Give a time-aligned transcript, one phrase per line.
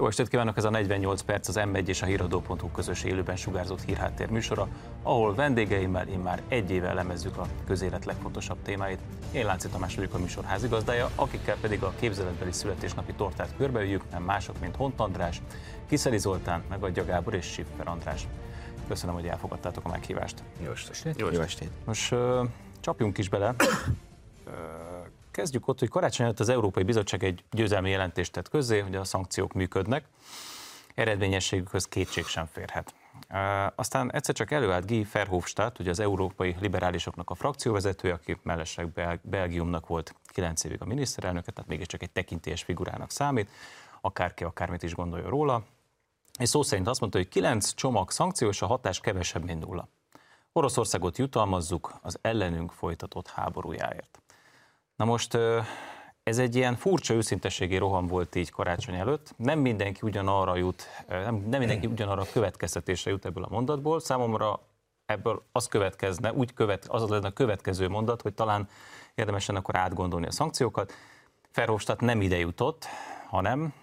[0.00, 3.82] Jó estét kívánok, ez a 48 perc az M1 és a híradó.hu közös élőben sugárzott
[3.82, 4.68] hírháttér műsora,
[5.02, 8.98] ahol vendégeimmel már egy éve elemezzük a közélet legfontosabb témáit.
[9.32, 14.22] Én Lánci Tamás vagyok a műsor házigazdája, akikkel pedig a képzeletbeli születésnapi tortát körbeüljük, nem
[14.22, 15.42] mások, mint Hont András,
[15.88, 18.26] Kiszeli Zoltán, Megadja Gábor és Siffer András.
[18.88, 20.42] Köszönöm, hogy elfogadtátok a meghívást.
[20.64, 21.18] Jó estét.
[21.18, 21.70] Jó estét.
[21.84, 22.48] Most uh,
[22.80, 23.54] csapjunk is bele.
[25.40, 29.04] Kezdjük ott, hogy karácsony előtt az Európai Bizottság egy győzelmi jelentést tett közzé, hogy a
[29.04, 30.04] szankciók működnek.
[30.94, 32.94] Eredményességükhöz kétség sem férhet.
[33.74, 39.86] Aztán egyszer csak előállt Guy Verhofstadt, ugye az európai liberálisoknak a frakcióvezetője, aki mellesleg Belgiumnak
[39.86, 43.50] volt 9 évig a miniszterelnöke, tehát mégiscsak egy tekintélyes figurának számít,
[44.00, 45.62] akárki akármit is gondolja róla.
[46.38, 49.88] És szó szerint azt mondta, hogy 9 csomag szankció, és a hatás kevesebb, mint nulla.
[50.52, 54.20] Oroszországot jutalmazzuk az ellenünk folytatott háborújáért.
[55.00, 55.38] Na most
[56.22, 59.34] ez egy ilyen furcsa őszintességi roham volt így karácsony előtt.
[59.36, 64.00] Nem mindenki ugyanarra jut, nem, nem mindenki ugyanarra a következtetésre jut ebből a mondatból.
[64.00, 64.60] Számomra
[65.06, 68.68] ebből az következne, úgy követ, az lenne a következő mondat, hogy talán
[69.14, 70.92] érdemes lenne akkor átgondolni a szankciókat.
[71.50, 72.86] Ferhofstadt nem ide jutott,
[73.26, 73.74] hanem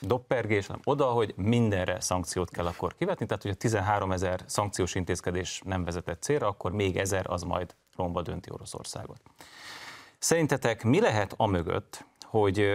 [0.00, 5.60] doppergés, hanem oda, hogy mindenre szankciót kell akkor kivetni, tehát hogyha 13 ezer szankciós intézkedés
[5.64, 9.20] nem vezetett célra, akkor még ezer az majd romba dönti Oroszországot.
[10.26, 12.66] Szerintetek mi lehet a mögött, hogy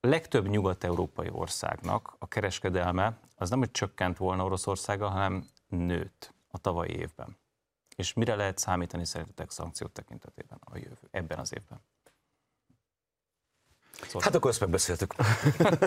[0.00, 6.90] legtöbb nyugat-európai országnak a kereskedelme az nem, hogy csökkent volna Oroszországgal, hanem nőtt a tavalyi
[6.90, 7.36] évben.
[7.96, 11.80] És mire lehet számítani szerintetek szankciók tekintetében a jövő, ebben az évben?
[14.06, 14.22] Szóval.
[14.22, 15.14] Hát akkor ezt megbeszéltük.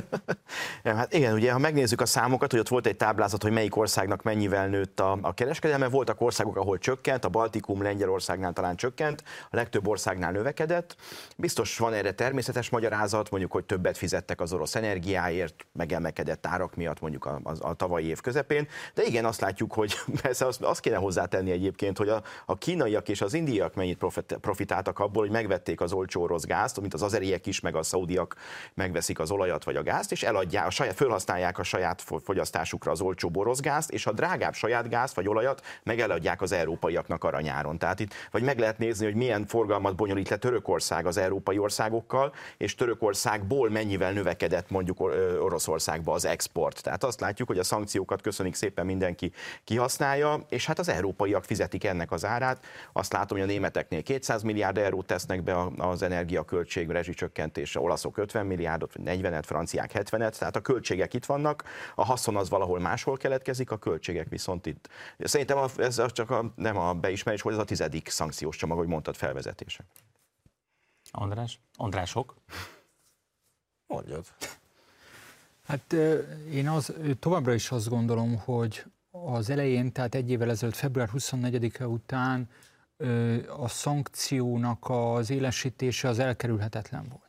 [0.84, 3.76] ja, hát igen, ugye, ha megnézzük a számokat, hogy ott volt egy táblázat, hogy melyik
[3.76, 9.24] országnak mennyivel nőtt a, a kereskedelme, voltak országok, ahol csökkent, a Baltikum, Lengyelországnál talán csökkent,
[9.50, 10.96] a legtöbb országnál növekedett.
[11.38, 17.00] Biztos van erre természetes magyarázat, mondjuk, hogy többet fizettek az orosz energiáért, megemelkedett árak miatt
[17.00, 18.68] mondjuk a, a, a tavalyi év közepén.
[18.94, 23.10] De igen, azt látjuk, hogy persze azt, azt kéne hozzátenni egyébként, hogy a, a kínaiak
[23.10, 27.02] és az indiaiak mennyit profit, profitáltak abból, hogy megvették az olcsó orosz gázt, mint az
[27.02, 28.36] azeriek is, meg a szaudiak
[28.74, 33.02] megveszik az olajat vagy a gázt, és eladják, a saját, fölhasználják a saját fogyasztásukra az
[33.02, 37.78] olcsó orosz gázt, és a drágább saját gázt vagy olajat meg eladják az európaiaknak aranyáron.
[37.78, 42.34] Tehát itt, vagy meg lehet nézni, hogy milyen forgalmat bonyolít le Törökország az európai országokkal,
[42.58, 45.00] és Törökországból mennyivel növekedett mondjuk
[45.40, 46.84] Oroszországba az export.
[46.84, 49.32] Tehát azt látjuk, hogy a szankciókat köszönik szépen mindenki
[49.64, 52.66] kihasználja, és hát az európaiak fizetik ennek az árát.
[52.94, 58.46] Azt látom, hogy a németeknél 200 milliárd eurót tesznek be az energiaköltség rezsicsökkentése, olaszok 50
[58.46, 61.64] milliárdot, vagy 40-et, franciák 70-et, tehát a költségek itt vannak,
[61.96, 64.90] a haszon az valahol máshol keletkezik, a költségek viszont itt.
[65.20, 69.16] Szerintem ez csak a, nem a beismerés, hogy ez a tizedik szankciós csomag, hogy mondtad,
[69.16, 69.84] felvezetése.
[71.12, 71.60] András?
[71.76, 72.36] Andrások?
[73.88, 74.26] Mondjad.
[75.66, 75.94] Hát
[76.52, 81.88] én az, továbbra is azt gondolom, hogy az elején, tehát egy évvel ezelőtt, február 24-e
[81.88, 82.50] után
[83.58, 87.25] a szankciónak az élesítése az elkerülhetetlen volt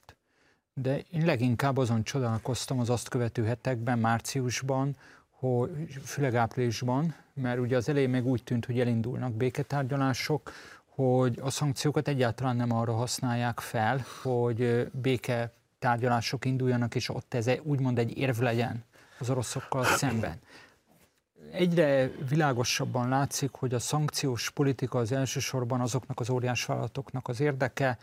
[0.80, 4.96] de én leginkább azon csodálkoztam az azt követő hetekben, márciusban,
[5.30, 10.52] hogy, főleg áprilisban, mert ugye az elején még úgy tűnt, hogy elindulnak béketárgyalások,
[10.84, 17.50] hogy a szankciókat egyáltalán nem arra használják fel, hogy béke tárgyalások induljanak, és ott ez
[17.62, 18.84] úgymond egy érv legyen
[19.18, 20.40] az oroszokkal szemben.
[21.52, 27.98] Egyre világosabban látszik, hogy a szankciós politika az elsősorban azoknak az óriás vállalatoknak az érdeke,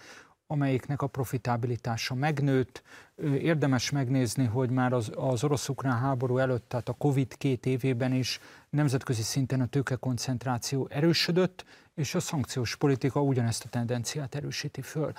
[0.48, 2.82] amelyiknek a profitábilitása megnőtt.
[3.24, 8.40] Érdemes megnézni, hogy már az, az orosz-ukrán háború előtt, tehát a Covid két évében is
[8.70, 11.66] nemzetközi szinten a tőkekoncentráció erősödött,
[11.96, 15.12] és a szankciós politika ugyanezt a tendenciát erősíti föl.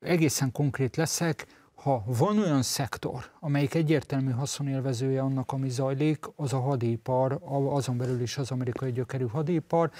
[0.00, 6.60] Egészen konkrét leszek, ha van olyan szektor, amelyik egyértelmű haszonélvezője annak, ami zajlik, az a
[6.60, 9.90] hadipar, azon belül is az amerikai gyökerű hadipar,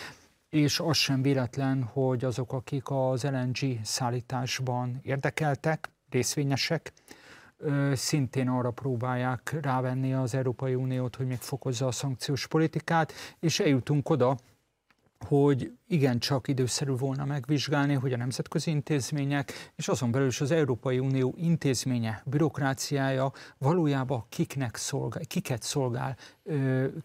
[0.57, 6.93] és az sem véletlen, hogy azok, akik az LNG szállításban érdekeltek, részvényesek,
[7.93, 14.37] szintén arra próbálják rávenni az Európai Uniót, hogy megfokozza a szankciós politikát, és eljutunk oda,
[15.27, 20.99] hogy igencsak időszerű volna megvizsgálni, hogy a nemzetközi intézmények, és azon belül is az Európai
[20.99, 26.17] Unió intézménye, bürokráciája valójában kiknek szolgál, kiket szolgál,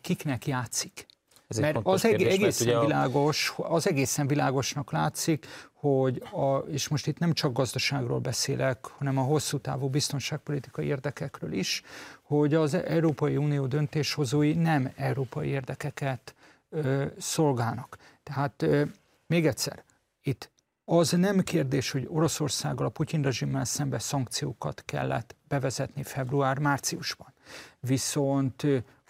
[0.01, 1.05] kiknek játszik.
[1.51, 7.07] Ez mert az kérdés, egészen mert világos, az egészen világosnak látszik, hogy a, és most
[7.07, 11.83] itt nem csak gazdaságról beszélek, hanem a hosszú távú biztonságpolitikai érdekekről is,
[12.21, 16.35] hogy az Európai Unió döntéshozói nem európai érdekeket
[16.69, 17.97] ö, szolgálnak.
[18.23, 18.83] Tehát ö,
[19.27, 19.83] még egyszer,
[20.21, 20.51] itt
[20.85, 27.33] az nem kérdés, hogy Oroszországgal, a Putyin rezsimmel szembe szankciókat kellett bevezetni február-márciusban
[27.79, 28.63] Viszont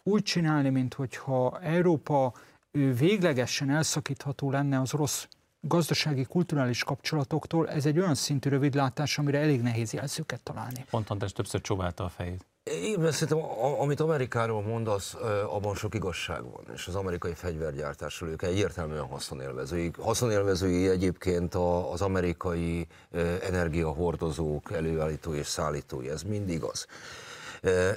[0.03, 2.33] úgy csinálni, mint hogyha Európa
[2.71, 5.27] véglegesen elszakítható lenne az orosz
[5.61, 10.85] gazdasági, kulturális kapcsolatoktól, ez egy olyan szintű rövidlátás, amire elég nehéz jelzőket találni.
[10.89, 12.45] Pont András többször csóválta a fejét.
[12.63, 13.49] Én szerintem,
[13.79, 15.13] amit Amerikáról mondasz,
[15.47, 19.91] abban sok igazság van, és az amerikai fegyvergyártásról ők egyértelműen haszonélvezői.
[19.99, 21.55] Haszonélvezői egyébként
[21.91, 22.87] az amerikai
[23.41, 26.87] energiahordozók, előállítói és szállítói, ez mind igaz.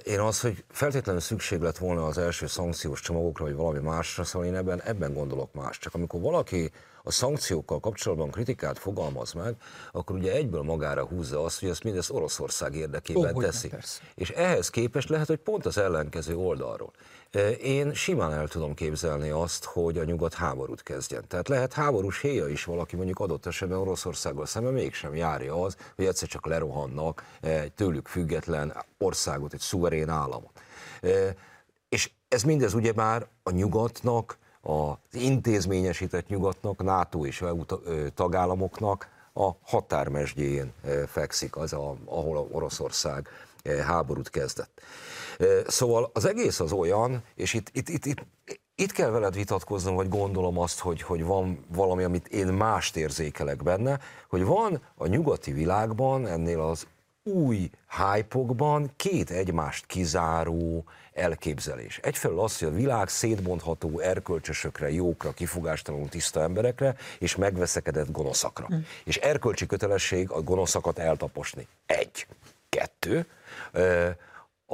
[0.05, 4.49] Én az, hogy feltétlenül szükség lett volna az első szankciós csomagokra, vagy valami másra, szóval
[4.49, 5.79] én ebben, ebben gondolok más.
[5.79, 6.71] Csak amikor valaki
[7.03, 9.55] a szankciókkal kapcsolatban kritikát fogalmaz meg,
[9.93, 13.73] akkor ugye egyből magára húzza azt, hogy ezt mindezt Oroszország érdekében oh, teszi.
[14.15, 16.93] És ehhez képest lehet, hogy pont az ellenkező oldalról.
[17.63, 21.25] Én simán el tudom képzelni azt, hogy a nyugat háborút kezdjen.
[21.29, 26.05] Tehát lehet háborús héja is valaki mondjuk adott esetben Oroszországgal szemben mégsem járja az, hogy
[26.05, 30.61] egyszer csak lerohannak egy tőlük független országot, egy szuverén államot.
[31.89, 37.65] És ez mindez ugye már a nyugatnak, az intézményesített nyugatnak, NATO és EU
[38.15, 40.73] tagállamoknak a határmesdjén
[41.07, 43.29] fekszik, az, a, ahol Oroszország
[43.87, 44.81] háborút kezdett.
[45.67, 48.25] Szóval az egész az olyan, és itt, itt, itt, itt,
[48.75, 53.63] itt kell veled vitatkoznom, vagy gondolom azt, hogy, hogy van valami, amit én mást érzékelek
[53.63, 56.87] benne, hogy van a nyugati világban ennél az
[57.23, 58.39] új hype
[58.97, 61.99] két egymást kizáró elképzelés.
[62.03, 68.67] Egyfelől az, hogy a világ szétbontható erkölcsösökre, jókra, kifogástalanul tiszta emberekre, és megveszekedett gonoszakra.
[68.75, 68.79] Mm.
[69.05, 71.67] És erkölcsi kötelesség a gonoszakat eltaposni.
[71.87, 72.27] Egy.
[72.69, 73.27] Kettő.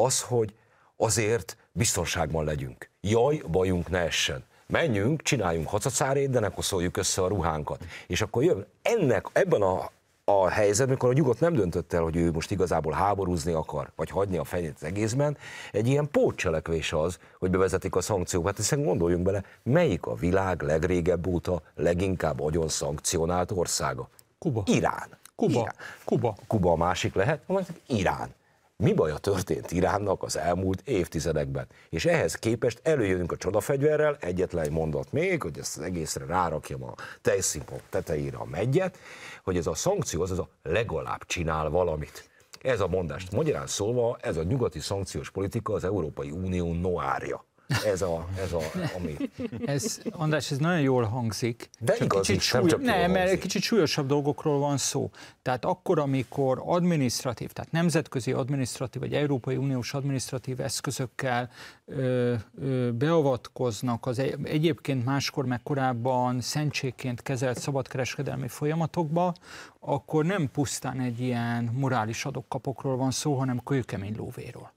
[0.04, 0.54] Az, hogy
[0.96, 2.90] azért biztonságban legyünk.
[3.00, 7.84] Jaj, bajunk ne essen menjünk, csináljunk hacacárét, de ne koszoljuk össze a ruhánkat.
[8.06, 9.90] És akkor jön ennek, ebben a
[10.24, 14.10] a helyzet, mikor a nyugat nem döntött el, hogy ő most igazából háborúzni akar, vagy
[14.10, 15.36] hagyni a fejét az egészben,
[15.72, 18.56] egy ilyen pótcselekvés az, hogy bevezetik a szankciókat.
[18.56, 24.08] Hiszen gondoljunk bele, melyik a világ legrégebb óta leginkább agyon szankcionált országa?
[24.38, 24.62] Kuba.
[24.66, 25.08] Irán.
[25.36, 25.60] Kuba.
[25.60, 25.74] Irán.
[26.04, 26.34] Kuba.
[26.46, 28.34] Kuba a másik lehet, a másik Irán
[28.80, 31.66] mi baja történt Iránnak az elmúlt évtizedekben.
[31.88, 36.94] És ehhez képest előjönünk a csodafegyverrel, egyetlen mondat még, hogy ezt az egészre rárakjam a
[37.22, 38.98] tejszínpont tetejére a megyet,
[39.42, 42.30] hogy ez a szankció az, az a legalább csinál valamit.
[42.62, 43.32] Ez a mondást.
[43.32, 47.44] Magyarán szólva, ez a nyugati szankciós politika az Európai Unió noárja.
[47.84, 48.60] Ez a, ez a
[48.96, 49.16] ami...
[49.64, 51.70] Ez, András, ez nagyon jól hangzik.
[51.78, 52.70] De csak igaz, kicsit súly...
[52.78, 55.10] nem, nem mert kicsit súlyosabb dolgokról van szó.
[55.42, 61.50] Tehát akkor, amikor administratív, tehát nemzetközi administratív, vagy Európai Uniós administratív eszközökkel
[61.84, 69.34] ö, ö, beavatkoznak az egyébként máskor meg korábban szentségként kezelt szabadkereskedelmi folyamatokba,
[69.80, 74.70] akkor nem pusztán egy ilyen morális adokkapokról van szó, hanem kőkemény lóvéről.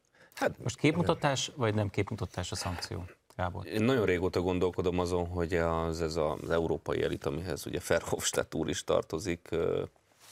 [0.43, 3.05] Hát most képmutatás, vagy nem képmutatás a szankció?
[3.35, 3.67] Gábor.
[3.67, 8.69] Én nagyon régóta gondolkodom azon, hogy az, ez az európai elit, amihez ugye Verhofstadt úr
[8.69, 9.49] is tartozik,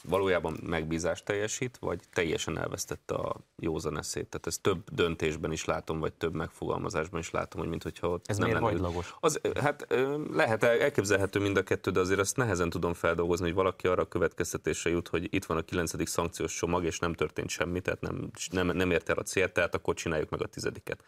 [0.02, 4.28] valójában megbízást teljesít, vagy teljesen elvesztette a józan eszét.
[4.28, 8.36] Tehát ezt több döntésben is látom, vagy több megfogalmazásban is látom, hogy mintha ott Ez
[8.36, 9.14] nem miért hagylagos?
[9.20, 9.86] Az, hát
[10.32, 14.08] lehet, elképzelhető mind a kettő, de azért azt nehezen tudom feldolgozni, hogy valaki arra a
[14.08, 18.30] következtetésre jut, hogy itt van a kilencedik szankciós csomag, és nem történt semmi, tehát nem,
[18.50, 21.04] nem, nem ért el a célt, tehát akkor csináljuk meg a tizediket.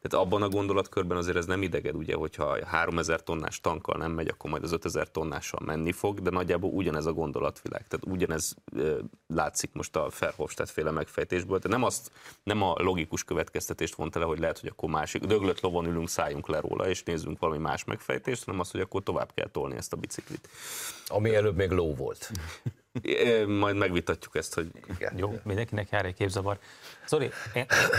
[0.00, 4.28] Tehát abban a gondolatkörben azért ez nem ideged, ugye, hogyha 3000 tonnás tankkal nem megy,
[4.28, 7.86] akkor majd az 5000 tonnással menni fog, de nagyjából ugyanez a gondolatvilág.
[7.88, 8.54] Tehát ugyanez ez
[9.26, 11.58] látszik most a Verhofstadt féle megfejtésből.
[11.58, 12.10] Tehát nem, azt,
[12.42, 16.48] nem a logikus következtetést vonta le, hogy lehet, hogy akkor másik, döglött lovon ülünk, szálljunk
[16.48, 19.92] le róla, és nézzünk valami más megfejtést, hanem azt, hogy akkor tovább kell tolni ezt
[19.92, 20.48] a biciklit.
[21.06, 22.30] Ami előbb még ló volt.
[23.46, 24.70] Majd megvitatjuk ezt, hogy...
[24.96, 25.18] Igen.
[25.18, 26.58] Jó, mindenkinek jár egy képzavar.
[27.06, 27.30] Zoli,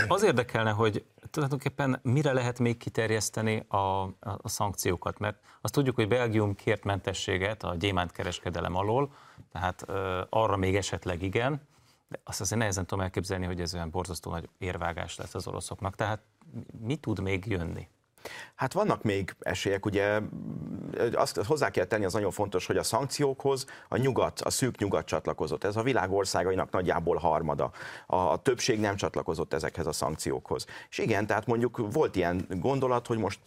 [0.08, 5.94] az érdekelne, hogy tulajdonképpen mire lehet még kiterjeszteni a, a, a szankciókat, mert azt tudjuk,
[5.94, 9.12] hogy Belgium kért mentességet a gyémánt kereskedelem alól,
[9.52, 9.84] tehát
[10.30, 11.68] arra még esetleg igen,
[12.08, 15.94] de azt azért nehezen tudom elképzelni, hogy ez olyan borzasztó nagy érvágás lesz az oroszoknak.
[15.94, 16.20] Tehát
[16.80, 17.88] mi tud még jönni?
[18.54, 20.20] Hát vannak még esélyek, ugye
[21.12, 25.06] azt hozzá kell tenni, az nagyon fontos, hogy a szankciókhoz a nyugat, a szűk nyugat
[25.06, 25.64] csatlakozott.
[25.64, 27.70] Ez a világ országainak nagyjából harmada.
[28.06, 30.66] A, a többség nem csatlakozott ezekhez a szankciókhoz.
[30.90, 33.40] És igen, tehát mondjuk volt ilyen gondolat, hogy most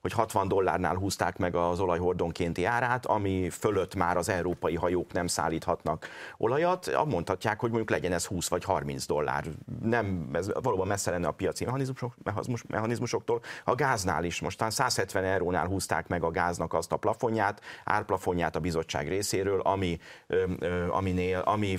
[0.00, 5.26] hogy 60 dollárnál húzták meg az olajhordonkénti árát, ami fölött már az európai hajók nem
[5.26, 9.44] szállíthatnak olajat, mondhatják, hogy mondjuk legyen ez 20 vagy 30 dollár.
[9.82, 12.14] Nem, ez valóban messze lenne a piaci mechanizmusok,
[12.68, 13.40] mechanizmusoktól.
[13.64, 18.60] A gáznál is mostan 170 eurónál húzták meg a gáznak azt a plafonját, árplafonját a
[18.60, 19.98] bizottság részéről, ami,
[20.88, 21.78] aminél, ami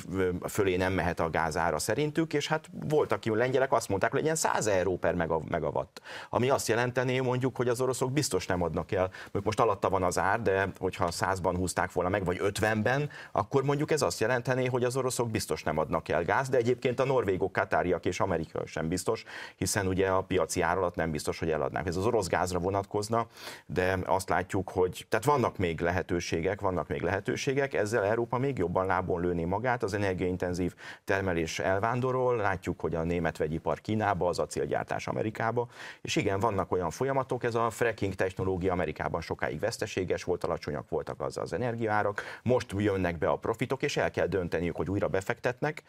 [0.49, 4.35] fölé nem mehet a gázára szerintük, és hát voltak ki lengyelek azt mondták, hogy legyen
[4.35, 5.15] 100 euró per
[5.49, 9.09] megawatt, ami azt jelenteni mondjuk, hogy az oroszok biztos nem adnak el,
[9.43, 13.91] most alatta van az ár, de hogyha 100-ban húzták volna meg, vagy 50-ben, akkor mondjuk
[13.91, 17.51] ez azt jelenteni, hogy az oroszok biztos nem adnak el gáz, de egyébként a norvégok,
[17.51, 19.23] katáriak és Amerika sem biztos,
[19.55, 21.87] hiszen ugye a piaci ár alatt nem biztos, hogy eladnák.
[21.87, 23.27] Ez az orosz gázra vonatkozna,
[23.65, 28.85] de azt látjuk, hogy tehát vannak még lehetőségek, vannak még lehetőségek, ezzel Európa még jobban
[28.85, 35.07] lábon lőni magát, az energiaintenzív termelés elvándorol, látjuk, hogy a német vegyipar Kínába, az acélgyártás
[35.07, 35.67] Amerikába,
[36.01, 41.21] és igen, vannak olyan folyamatok, ez a fracking technológia Amerikában sokáig veszteséges volt, alacsonyak voltak
[41.21, 45.83] az az energiárak, most jönnek be a profitok, és el kell dönteniük, hogy újra befektetnek,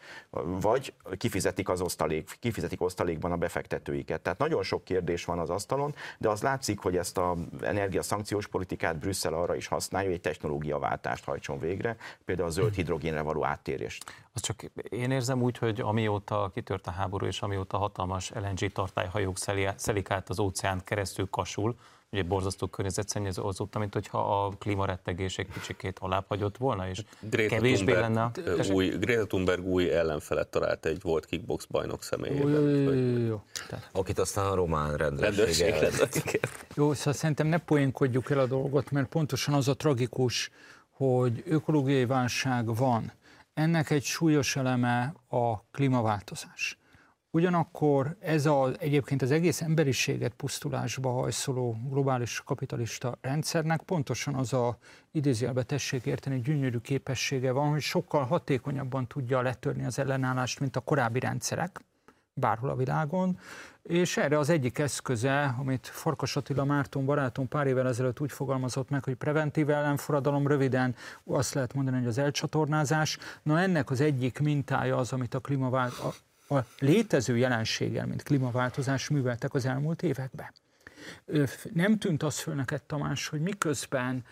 [0.61, 4.21] vagy kifizetik az osztalék, kifizetik osztalékban a befektetőiket.
[4.21, 8.97] Tehát nagyon sok kérdés van az asztalon, de az látszik, hogy ezt az energiaszankciós politikát
[8.99, 14.11] Brüsszel arra is használja, hogy egy technológiaváltást hajtson végre, például a zöld hidrogénre való áttérést.
[14.33, 19.37] Az csak én érzem úgy, hogy amióta kitört a háború, és amióta hatalmas LNG tartályhajók
[19.75, 21.75] szelik át az óceán keresztül kasul,
[22.11, 27.55] ugye borzasztó környezetszennyező azóta, mint hogyha a klímarettegés egy kicsikét alább hagyott volna, és Greta
[27.55, 28.73] kevésbé Thunberg, lenne.
[28.73, 32.69] Új, Greta Thunberg új ellenfelet talált egy volt kickbox bajnok személyében.
[32.69, 32.91] Jó,
[33.25, 33.41] jó.
[33.91, 36.39] Akit aztán a román rendőrség, rendőrség
[36.75, 40.51] Jó, szóval szerintem ne poénkodjuk el a dolgot, mert pontosan az a tragikus,
[40.89, 43.11] hogy ökológiai válság van.
[43.59, 46.77] Ennek egy súlyos eleme a klímaváltozás.
[47.31, 54.77] Ugyanakkor ez az egyébként az egész emberiséget pusztulásba hajszoló globális kapitalista rendszernek pontosan az a
[55.11, 60.79] idézőjelbe tessék érteni gyönyörű képessége van, hogy sokkal hatékonyabban tudja letörni az ellenállást, mint a
[60.79, 61.79] korábbi rendszerek
[62.39, 63.39] bárhol a világon,
[63.83, 68.89] és erre az egyik eszköze, amit Farkas Attila Márton barátom pár évvel ezelőtt úgy fogalmazott
[68.89, 73.17] meg, hogy preventív ellenforradalom, röviden azt lehet mondani, hogy az elcsatornázás.
[73.43, 75.93] Na ennek az egyik mintája az, amit a klímavált,
[76.47, 80.53] a, a létező jelenséggel, mint klímaváltozás műveltek az elmúlt években.
[81.73, 84.23] Nem tűnt az föl neked, Tamás, hogy miközben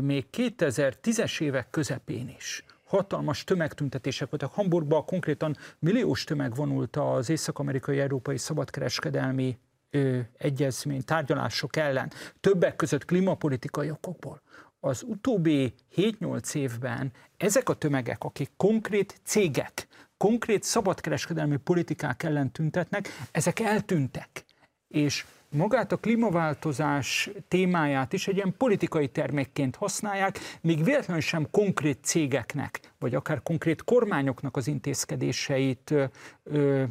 [0.00, 2.64] még 2010-es évek közepén is
[2.96, 4.54] hatalmas tömegtüntetések voltak.
[4.54, 9.58] Hamburgban konkrétan milliós tömeg vonult az észak-amerikai európai szabadkereskedelmi
[9.90, 14.42] ö, egyezmény, tárgyalások ellen, többek között klímapolitikai okokból.
[14.80, 23.08] Az utóbbi 7-8 évben ezek a tömegek, akik konkrét cégek, konkrét szabadkereskedelmi politikák ellen tüntetnek,
[23.30, 24.44] ezek eltűntek.
[24.88, 31.98] És magát a klímaváltozás témáját is egy ilyen politikai termékként használják, még véletlenül sem konkrét
[32.02, 36.04] cégeknek, vagy akár konkrét kormányoknak az intézkedéseit ö,
[36.44, 36.84] ö,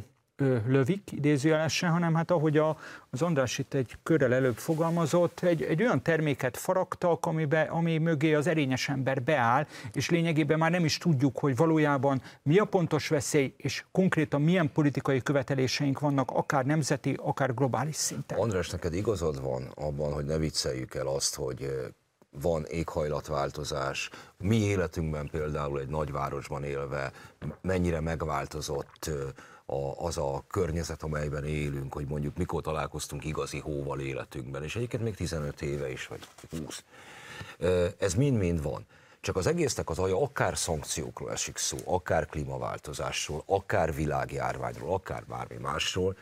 [0.66, 2.78] lövik, idézőjelesen, hanem hát ahogy a,
[3.10, 8.34] az András itt egy körrel előbb fogalmazott, egy, egy olyan terméket faragtak, amibe, ami mögé
[8.34, 13.08] az erényes ember beáll, és lényegében már nem is tudjuk, hogy valójában mi a pontos
[13.08, 18.38] veszély, és konkrétan milyen politikai követeléseink vannak, akár nemzeti, akár globális szinten.
[18.38, 21.92] András, neked igazad van abban, hogy ne vicceljük el azt, hogy
[22.40, 27.12] van éghajlatváltozás, mi életünkben például egy nagyvárosban élve
[27.60, 29.10] mennyire megváltozott
[29.66, 35.02] a, az a környezet, amelyben élünk, hogy mondjuk mikor találkoztunk igazi hóval életünkben, és egyébként
[35.02, 36.20] még 15 éve is, vagy
[36.50, 36.84] 20.
[37.98, 38.86] Ez mind-mind van.
[39.20, 45.56] Csak az egésznek az alja akár szankciókról esik szó, akár klímaváltozásról, akár világjárványról, akár bármi
[45.56, 46.16] másról,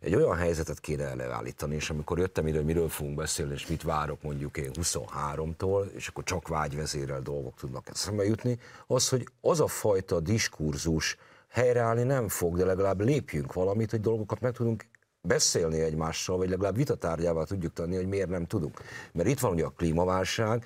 [0.00, 3.82] egy olyan helyzetet kéne előállítani, és amikor jöttem ide, hogy miről fogunk beszélni, és mit
[3.82, 9.60] várok mondjuk én 23-tól, és akkor csak vágyvezérel dolgok tudnak eszembe jutni, az, hogy az
[9.60, 11.16] a fajta diskurzus,
[11.48, 14.84] helyreállni nem fog, de legalább lépjünk valamit, hogy dolgokat meg tudunk
[15.20, 18.80] beszélni egymással, vagy legalább vitatárgyával tudjuk tenni, hogy miért nem tudunk.
[19.12, 20.64] Mert itt van ugye a klímaválság,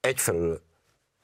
[0.00, 0.60] egyfelől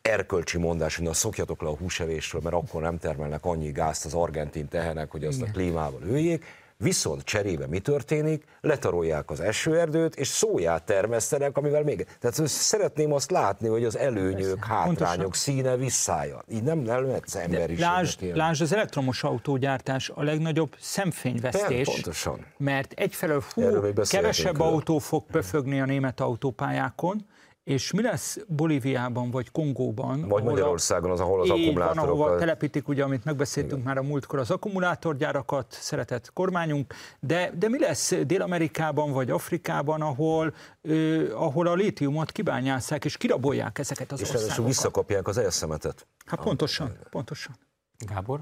[0.08, 4.14] erkölcsi mondás, hogy na szokjatok le a húsevésről, mert akkor nem termelnek annyi gázt az
[4.14, 6.44] argentin tehenek, hogy azt a klímával öljék.
[6.76, 8.44] Viszont cserébe mi történik?
[8.60, 12.06] Letarolják az esőerdőt, és szóját termesztenek, amivel még...
[12.20, 15.30] Tehát szeretném azt látni, hogy az előnyök, hátrányok Pontosan.
[15.32, 16.44] színe visszája.
[16.48, 21.86] Így nem, nem lehet emberi lásd, lásd, az elektromos autógyártás a legnagyobb szemfényvesztés.
[21.86, 22.46] pontosan.
[22.56, 23.62] Mert egyfelől hú,
[24.08, 27.26] kevesebb autó fog pöfögni a német autópályákon,
[27.64, 30.28] és mi lesz Bolíviában vagy Kongóban?
[30.28, 31.96] Vagy Magyarországon, az, ahol az akkumulátorokat...
[31.96, 33.84] Van, ahova telepítik, ugye, amit megbeszéltünk Igen.
[33.84, 40.54] már a múltkor, az akkumulátorgyárakat, szeretett kormányunk, de, de mi lesz Dél-Amerikában vagy Afrikában, ahol,
[40.82, 44.58] ö, ahol a lítiumot kibányásszák és kirabolják ezeket az és országokat?
[44.58, 46.06] És visszakapják az elszemetet.
[46.26, 47.54] Hát pontosan, pontosan.
[47.98, 48.40] Gábor?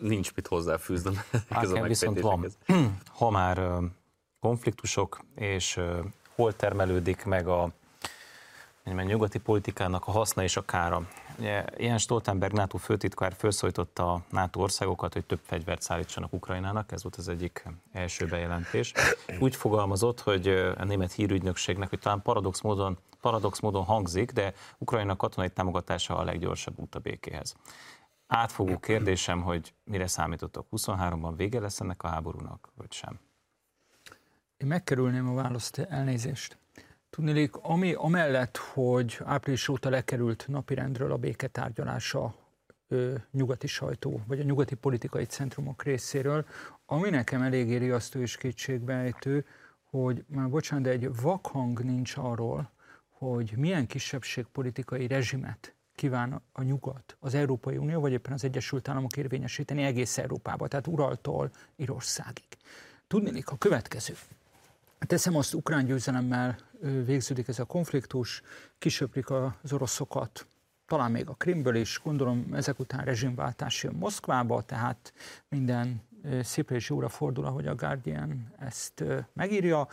[0.00, 1.20] nincs mit hozzáfűznöm.
[1.48, 2.46] A viszont van.
[3.06, 3.60] Ha már
[4.40, 5.80] konfliktusok, és
[6.34, 7.72] hol termelődik meg a
[8.84, 11.08] mondjam, nyugati politikának a haszna és a kára.
[11.76, 17.16] Ilyen Stoltenberg NATO főtitkár felszólította a NATO országokat, hogy több fegyvert szállítsanak Ukrajnának, ez volt
[17.16, 18.92] az egyik első bejelentés.
[19.38, 25.16] Úgy fogalmazott, hogy a német hírügynökségnek, hogy talán paradox módon, paradox módon hangzik, de Ukrajna
[25.16, 27.54] katonai támogatása a leggyorsabb út a békéhez.
[28.26, 30.66] Átfogó kérdésem, hogy mire számítottok?
[30.76, 33.20] 23-ban vége lesz ennek a háborúnak, vagy sem?
[34.56, 36.58] Én megkerülném a választ, elnézést.
[37.14, 42.34] Tudnélik, ami amellett, hogy április óta lekerült napirendről a béketárgyalása
[42.88, 46.46] ö, nyugati sajtó, vagy a nyugati politikai centrumok részéről,
[46.86, 49.46] ami nekem eléggé riasztó és kétségbejtő,
[49.90, 52.70] hogy már bocsánat, de egy vakhang nincs arról,
[53.08, 59.16] hogy milyen kisebbségpolitikai rezsimet kíván a nyugat, az Európai Unió, vagy éppen az Egyesült Államok
[59.16, 62.44] érvényesíteni egész Európába, tehát Uraltól Írországig.
[63.06, 64.14] Tudnélik a következő.
[64.98, 68.42] Teszem azt, ukrán győzelemmel végződik ez a konfliktus,
[68.78, 70.46] kisöprik az oroszokat,
[70.86, 75.12] talán még a Krimből is, gondolom ezek után rezsimváltás jön Moszkvába, tehát
[75.48, 76.02] minden
[76.42, 79.88] szépre és jóra fordul, ahogy a Guardian ezt megírja.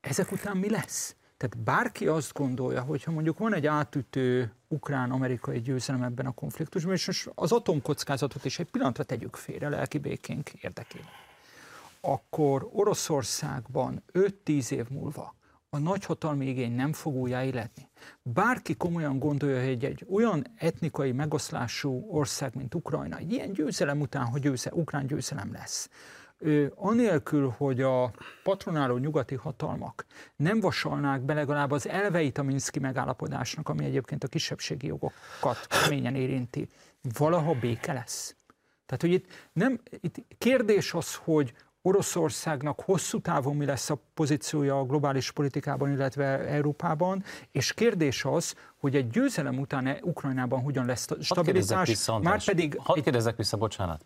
[0.00, 1.16] Ezek után mi lesz?
[1.36, 6.92] Tehát bárki azt gondolja, hogy ha mondjuk van egy átütő ukrán-amerikai győzelem ebben a konfliktusban,
[6.92, 11.08] és most az atomkockázatot is egy pillanatra tegyük félre lelki békénk érdekében,
[12.00, 15.34] akkor Oroszországban 5-10 év múlva
[15.72, 17.88] a nagyhatalmi igény nem fog újjáilletni.
[18.22, 24.24] Bárki komolyan gondolja, hogy egy olyan etnikai megoszlású ország, mint Ukrajna, egy ilyen győzelem után,
[24.24, 25.90] hogy győze, ukrán győzelem lesz,
[26.74, 33.68] anélkül, hogy a patronáló nyugati hatalmak nem vasalnák be legalább az elveit a Minszki megállapodásnak,
[33.68, 36.68] ami egyébként a kisebbségi jogokat keményen érinti,
[37.18, 38.36] valaha béke lesz.
[38.86, 44.78] Tehát, hogy itt, nem, itt kérdés az, hogy Oroszországnak hosszú távon mi lesz a pozíciója
[44.78, 50.86] a globális politikában, illetve Európában, és kérdés az, hogy egy győzelem után e- Ukrajnában hogyan
[50.86, 52.06] lesz a stabilitás.
[52.22, 52.78] Már pedig...
[52.78, 54.04] Hadd kérdezzek vissza, bocsánat.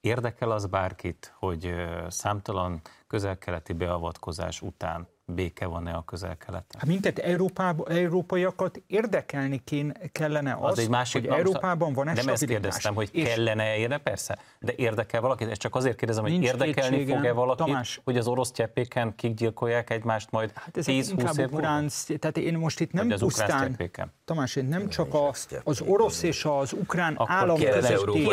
[0.00, 1.74] Érdekel az bárkit, hogy
[2.08, 6.80] számtalan közel-keleti beavatkozás után béke van-e a közel-keleten?
[6.80, 12.28] Hát minket Európában, európaiakat érdekelni kén, kellene az, az egy másik, hogy Európában van-e Nem
[12.28, 17.06] ezt kérdeztem, hogy kellene érde, persze, de érdekel valakit, ezt csak azért kérdezem, hogy érdekelni
[17.06, 21.90] fog-e valakit, Tamás, hogy az orosz cseppéken kik gyilkolják egymást majd hát 10-20 év ukrán,
[22.18, 23.76] Tehát én most itt nem pusztán,
[24.26, 25.32] Tamás, én nem csak a,
[25.64, 28.26] az orosz és az ukrán Akkor állam közötti...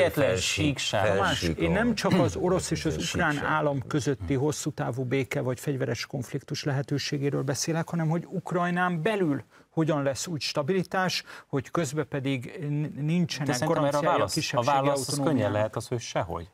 [0.92, 5.60] Tamás, én nem csak az orosz és az ukrán állam közötti hosszú távú béke vagy
[5.60, 12.08] fegyveres konfliktus lehet lehetőségéről beszélek, hanem hogy Ukrajnán belül hogyan lesz úgy stabilitás, hogy közben
[12.08, 16.50] pedig nincsenek garanciája a, válasz, a válasz az könnyen lehet az, hogy sehogy.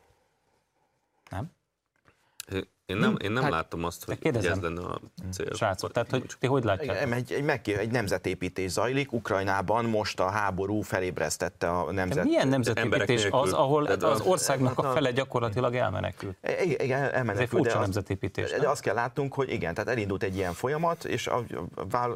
[1.30, 1.50] Nem?
[2.90, 4.52] Én nem, én nem hát, látom azt, hogy kérdezem.
[4.52, 5.00] ez lenne a
[5.30, 5.54] cél.
[5.54, 7.12] Srácok, tehát hogy ti hogy látjátok?
[7.12, 12.16] Egy, egy, egy, egy nemzetépítés zajlik, Ukrajnában most a háború felébresztette a nemzet...
[12.16, 16.36] De milyen nemzetépítés az, ahol az országnak a fele gyakorlatilag elmenekült?
[16.78, 17.28] Igen, elmenekült.
[17.28, 18.50] Ez egy furcsa de nemzetépítés.
[18.50, 21.44] De azt kell látnunk, hogy igen, tehát elindult egy ilyen folyamat, és a,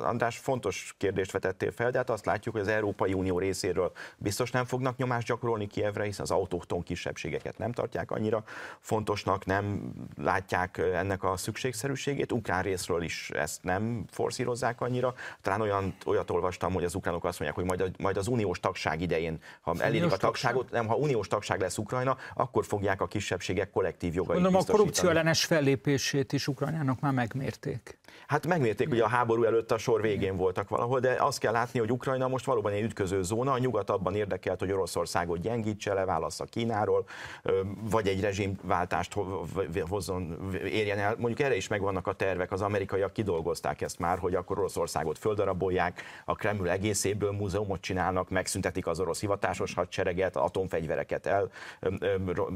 [0.03, 4.51] András fontos kérdést vetettél fel, de hát azt látjuk, hogy az Európai Unió részéről biztos
[4.51, 8.45] nem fognak nyomást gyakorolni Kievre, hiszen az autókton kisebbségeket nem tartják annyira
[8.81, 15.15] fontosnak, nem látják látják ennek a szükségszerűségét, ukrán részről is ezt nem forszírozzák annyira.
[15.43, 18.61] Talán olyan, olyat olvastam, hogy az ukránok azt mondják, hogy majd, a, majd az uniós
[18.61, 23.07] tagság idején, ha elérik a tagságot, nem, ha uniós tagság lesz Ukrajna, akkor fogják a
[23.07, 27.99] kisebbségek kollektív jogait Mondom, a korrupció ellenes fellépését is Ukrajnának már megmérték.
[28.27, 31.79] Hát megmérték, hogy a háború előtt a sor végén voltak valahol, de azt kell látni,
[31.79, 36.03] hogy Ukrajna most valóban egy ütköző zóna, a nyugat abban érdekelt, hogy Oroszországot gyengítse le,
[36.39, 37.07] a Kínáról,
[37.91, 39.17] vagy egy rezsimváltást
[39.89, 41.15] hozzon, érjen el.
[41.19, 46.03] Mondjuk erre is megvannak a tervek, az amerikaiak kidolgozták ezt már, hogy akkor Oroszországot földarabolják,
[46.25, 51.51] a Kreml egészéből múzeumot csinálnak, megszüntetik az orosz hivatásos hadsereget, atomfegyvereket el,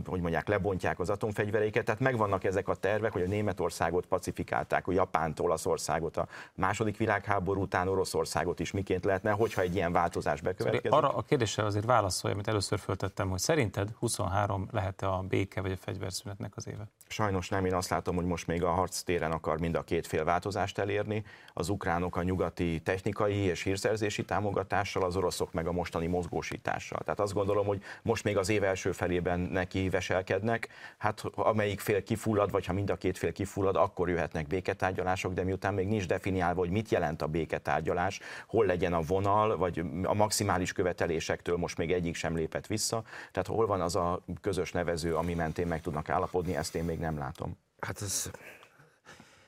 [0.06, 4.92] hogy mondják, lebontják az atomfegyvereiket, tehát megvannak ezek a tervek, hogy a Németországot pacifikálták, a
[4.92, 10.92] Japánt, Olaszországot, a második világháború után Oroszországot is miként lehetne, hogyha egy ilyen változás bekövetkezik.
[10.92, 15.72] Arra a kérdésre azért válaszolja, amit először föltettem, hogy szerinted 23 lehet-e a béke vagy
[15.72, 16.88] a fegyverszünetnek az éve?
[17.08, 20.06] Sajnos nem, én azt azt látom, hogy most még a harctéren akar mind a két
[20.06, 21.24] fél változást elérni.
[21.52, 26.98] Az ukránok a nyugati technikai és hírszerzési támogatással, az oroszok meg a mostani mozgósítással.
[26.98, 30.68] Tehát azt gondolom, hogy most még az év első felében neki veselkednek.
[30.98, 35.44] Hát amelyik fél kifullad, vagy ha mind a két fél kifullad, akkor jöhetnek béketárgyalások, de
[35.44, 40.14] miután még nincs definiálva, hogy mit jelent a béketárgyalás, hol legyen a vonal, vagy a
[40.14, 43.02] maximális követelésektől most még egyik sem lépett vissza.
[43.32, 46.98] Tehát hol van az a közös nevező, ami mentén meg tudnak állapodni, ezt én még
[46.98, 47.56] nem látom.
[47.80, 48.30] Hát ez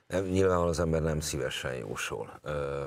[0.07, 2.85] nem, nyilván az ember nem szívesen jósol ö,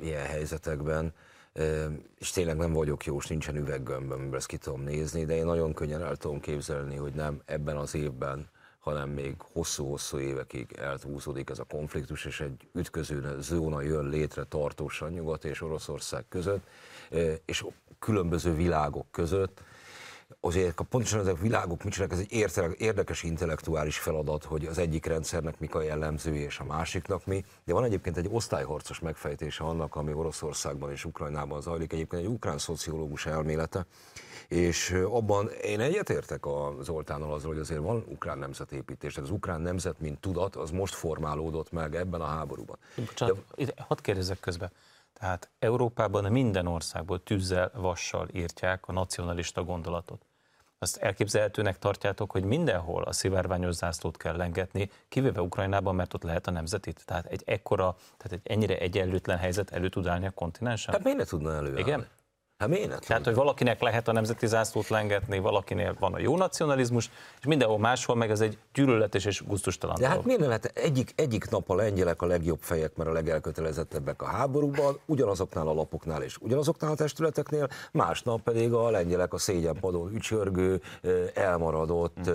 [0.00, 1.12] ilyen helyzetekben,
[1.52, 1.86] ö,
[2.18, 5.44] és tényleg nem vagyok jó, és nincsen üveggömböm, amiből ezt ki tudom nézni, de én
[5.44, 8.48] nagyon könnyen el tudom képzelni, hogy nem ebben az évben,
[8.80, 15.10] hanem még hosszú-hosszú évekig elhúzódik ez a konfliktus, és egy ütköző zóna jön létre tartósan
[15.12, 16.66] Nyugat és Oroszország között,
[17.44, 17.64] és
[17.98, 19.62] különböző világok között,
[20.40, 25.06] azért pontosan ezek a világok mit csinálnak, ez egy érdekes intellektuális feladat, hogy az egyik
[25.06, 29.96] rendszernek mik a jellemzői és a másiknak mi, de van egyébként egy osztályharcos megfejtése annak,
[29.96, 33.86] ami Oroszországban és Ukrajnában zajlik, egyébként egy ukrán szociológus elmélete,
[34.48, 39.60] és abban én egyetértek a Zoltánnal azzal, hogy azért van ukrán nemzetépítés, tehát az ukrán
[39.60, 42.78] nemzet, mint tudat, az most formálódott meg ebben a háborúban.
[42.96, 43.74] Bocsánat, De...
[43.76, 44.70] hadd kérdezzek közben.
[45.12, 50.24] Tehát Európában minden országból tűzzel, vassal írtják a nacionalista gondolatot.
[50.82, 56.46] Azt elképzelhetőnek tartjátok, hogy mindenhol a szivárványos zászlót kell lengetni, kivéve Ukrajnában, mert ott lehet
[56.46, 57.02] a nemzetit.
[57.06, 60.94] Tehát egy ekkora, tehát egy ennyire egyenlőtlen helyzet elő tud állni a kontinensen?
[60.94, 61.80] Hát miért ne tudna előállni?
[61.80, 62.06] Igen?
[62.60, 67.10] Hát miért Tehát, hogy valakinek lehet a nemzeti zászlót lengetni, valakinél van a jó nacionalizmus,
[67.38, 71.12] és mindenhol máshol meg ez egy gyűlöletes és gusztustalan De hát miért nem lehet egyik,
[71.16, 76.22] egyik nap a lengyelek a legjobb fejek, mert a legelkötelezettebbek a háborúban, ugyanazoknál a lapoknál
[76.22, 80.80] és ugyanazoknál a testületeknél, másnap pedig a lengyelek a szégyenpadon ücsörgő,
[81.34, 82.30] elmaradott,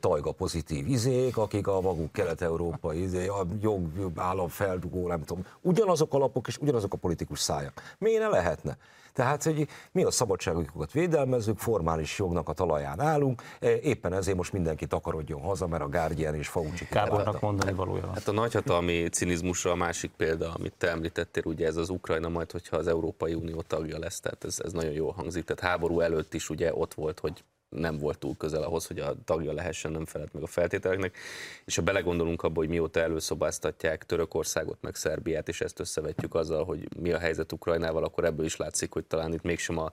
[0.00, 3.82] tajga pozitív izék, akik a maguk kelet-európai izé, a jog,
[4.16, 7.82] állam feldugó, nem tudom, ugyanazok a lapok és ugyanazok a politikus szájak.
[7.98, 8.76] Miért ne lehetne?
[9.12, 14.52] Tehát, hogy mi a szabadságokat védelmezzük, formális jognak a talaján állunk, e, éppen ezért most
[14.52, 19.70] mindenki takarodjon haza, mert a Guardian és Fauci Kábornak mondani valója Hát a nagyhatalmi cinizmusra
[19.70, 23.62] a másik példa, amit te említettél, ugye ez az Ukrajna majd, hogyha az Európai Unió
[23.62, 25.44] tagja lesz, tehát ez, ez nagyon jól hangzik.
[25.44, 29.14] Tehát háború előtt is ugye ott volt, hogy nem volt túl közel ahhoz, hogy a
[29.24, 31.16] tagja lehessen, nem felelt meg a feltételeknek.
[31.64, 36.88] És ha belegondolunk abba, hogy mióta előszobáztatják Törökországot, meg Szerbiát, és ezt összevetjük azzal, hogy
[37.00, 39.90] mi a helyzet Ukrajnával, akkor ebből is látszik, hogy talán itt mégsem a,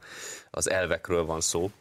[0.52, 1.72] az elvekről van szó,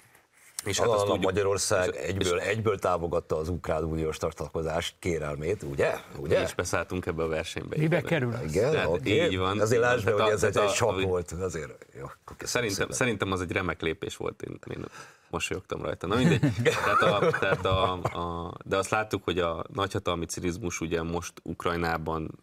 [0.64, 5.94] és hát azt tudjuk, Magyarország egyből, egyből támogatta az ukrán uniós tartalkozást, kérelmét, ugye?
[6.16, 6.38] ugye?
[6.38, 7.76] Mi is beszálltunk ebbe a versenybe.
[7.76, 8.34] Mibe kerül?
[8.48, 9.24] Igen, tehát okay.
[9.24, 9.60] így van.
[9.60, 11.32] Azért lásd be, hogy ez egy, egy sok volt.
[11.32, 12.06] Azért, jó,
[12.38, 14.42] szerintem, szerintem az egy remek lépés volt.
[14.42, 14.84] Én, én
[15.30, 16.06] mosolyogtam rajta.
[16.06, 16.40] Na mindegy.
[16.62, 22.38] tehát a, tehát a, a, de azt láttuk, hogy a nagyhatalmi cirizmus ugye most Ukrajnában,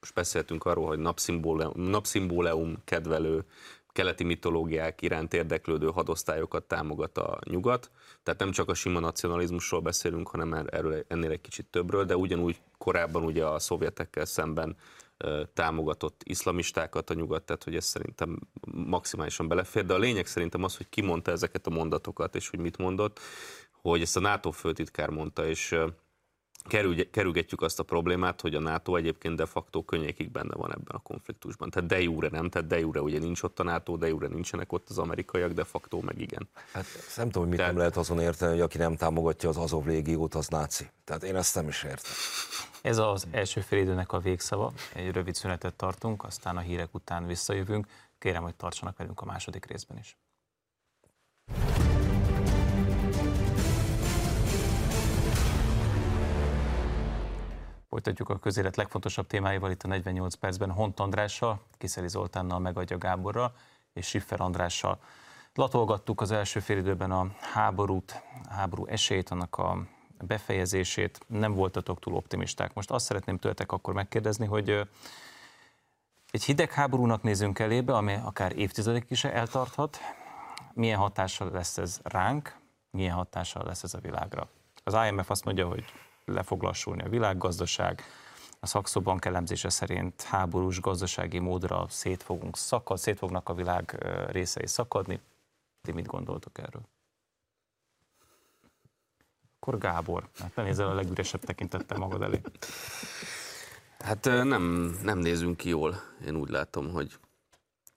[0.00, 3.44] most beszéltünk arról, hogy napszimbóleum, napszimbóleum kedvelő
[3.92, 7.90] keleti mitológiák iránt érdeklődő hadosztályokat támogat a nyugat.
[8.22, 12.60] Tehát nem csak a sima nacionalizmusról beszélünk, hanem erről, ennél egy kicsit többről, de ugyanúgy
[12.78, 14.76] korábban ugye a szovjetekkel szemben
[15.54, 18.38] támogatott iszlamistákat a nyugat, tehát hogy ez szerintem
[18.72, 22.58] maximálisan belefér, de a lényeg szerintem az, hogy ki mondta ezeket a mondatokat, és hogy
[22.58, 23.20] mit mondott,
[23.72, 25.76] hogy ezt a NATO főtitkár mondta, és
[27.10, 30.98] kerülgetjük azt a problémát, hogy a NATO egyébként de facto könnyékig benne van ebben a
[30.98, 31.70] konfliktusban.
[31.70, 34.72] Tehát de jure nem, tehát de jure ugye nincs ott a NATO, de jure nincsenek
[34.72, 36.48] ott az amerikaiak, de facto meg igen.
[36.72, 36.84] Hát
[37.16, 37.72] nem tudom, hogy mit Tehát...
[37.72, 40.90] nem lehet azon érteni, hogy aki nem támogatja az Azov légiót, az náci.
[41.04, 42.12] Tehát én ezt nem is értem.
[42.82, 44.72] Ez az első félidőnek a végszava.
[44.94, 47.86] Egy rövid szünetet tartunk, aztán a hírek után visszajövünk.
[48.18, 50.16] Kérem, hogy tartsanak velünk a második részben is.
[57.90, 63.54] Folytatjuk a közélet legfontosabb témáival itt a 48 percben Hont Andrással, Kiszeli Zoltánnal, Megadja Gáborral
[63.92, 64.98] és Siffer Andrással.
[65.54, 69.86] Latolgattuk az első félidőben a háborút, a háború esélyt, annak a
[70.20, 72.74] befejezését, nem voltatok túl optimisták.
[72.74, 74.88] Most azt szeretném tőletek akkor megkérdezni, hogy
[76.30, 79.98] egy hidegháborúnak nézünk elébe, ami akár évtizedek is eltarthat.
[80.72, 82.56] Milyen hatással lesz ez ránk,
[82.90, 84.48] milyen hatással lesz ez a világra?
[84.84, 85.84] Az IMF azt mondja, hogy
[86.32, 88.02] le fog lassulni a világgazdaság,
[88.60, 94.66] a szakszobank elemzése szerint háborús gazdasági módra szét fogunk szakad, szét fognak a világ részei
[94.66, 95.20] szakadni.
[95.82, 96.82] Ti mit gondoltok erről?
[99.60, 102.40] Akkor Gábor, hát nem nézel a legüresebb tekintettel magad elé.
[103.98, 104.62] Hát nem,
[105.02, 107.18] nem nézünk ki jól, én úgy látom, hogy,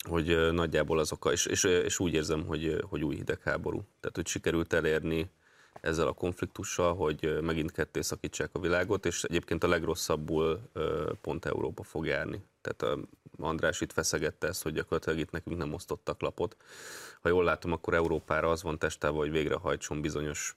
[0.10, 3.78] hogy nagyjából azok, és, és, és úgy érzem, hogy, hogy új hidegháború.
[4.00, 5.32] Tehát, hogy sikerült elérni
[5.82, 10.60] ezzel a konfliktussal, hogy megint ketté szakítsák a világot, és egyébként a legrosszabbul
[11.22, 12.44] pont Európa fog járni.
[12.62, 12.98] Tehát
[13.38, 16.58] András itt feszegette ezt, hogy gyakorlatilag itt nekünk nem osztottak lapot.
[17.22, 20.56] Ha jól látom, akkor Európára az van testában, hogy végrehajtson bizonyos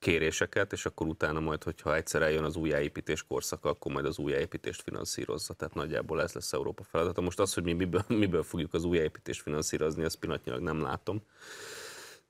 [0.00, 4.82] kéréseket, és akkor utána majd, hogyha egyszer eljön az újjáépítés korszaka, akkor majd az újjáépítést
[4.82, 5.54] finanszírozza.
[5.54, 7.20] Tehát nagyjából ez lesz Európa feladata.
[7.20, 11.22] Most az, hogy mi miből, miből fogjuk az újjáépítést finanszírozni, azt pillanatnyilag nem látom.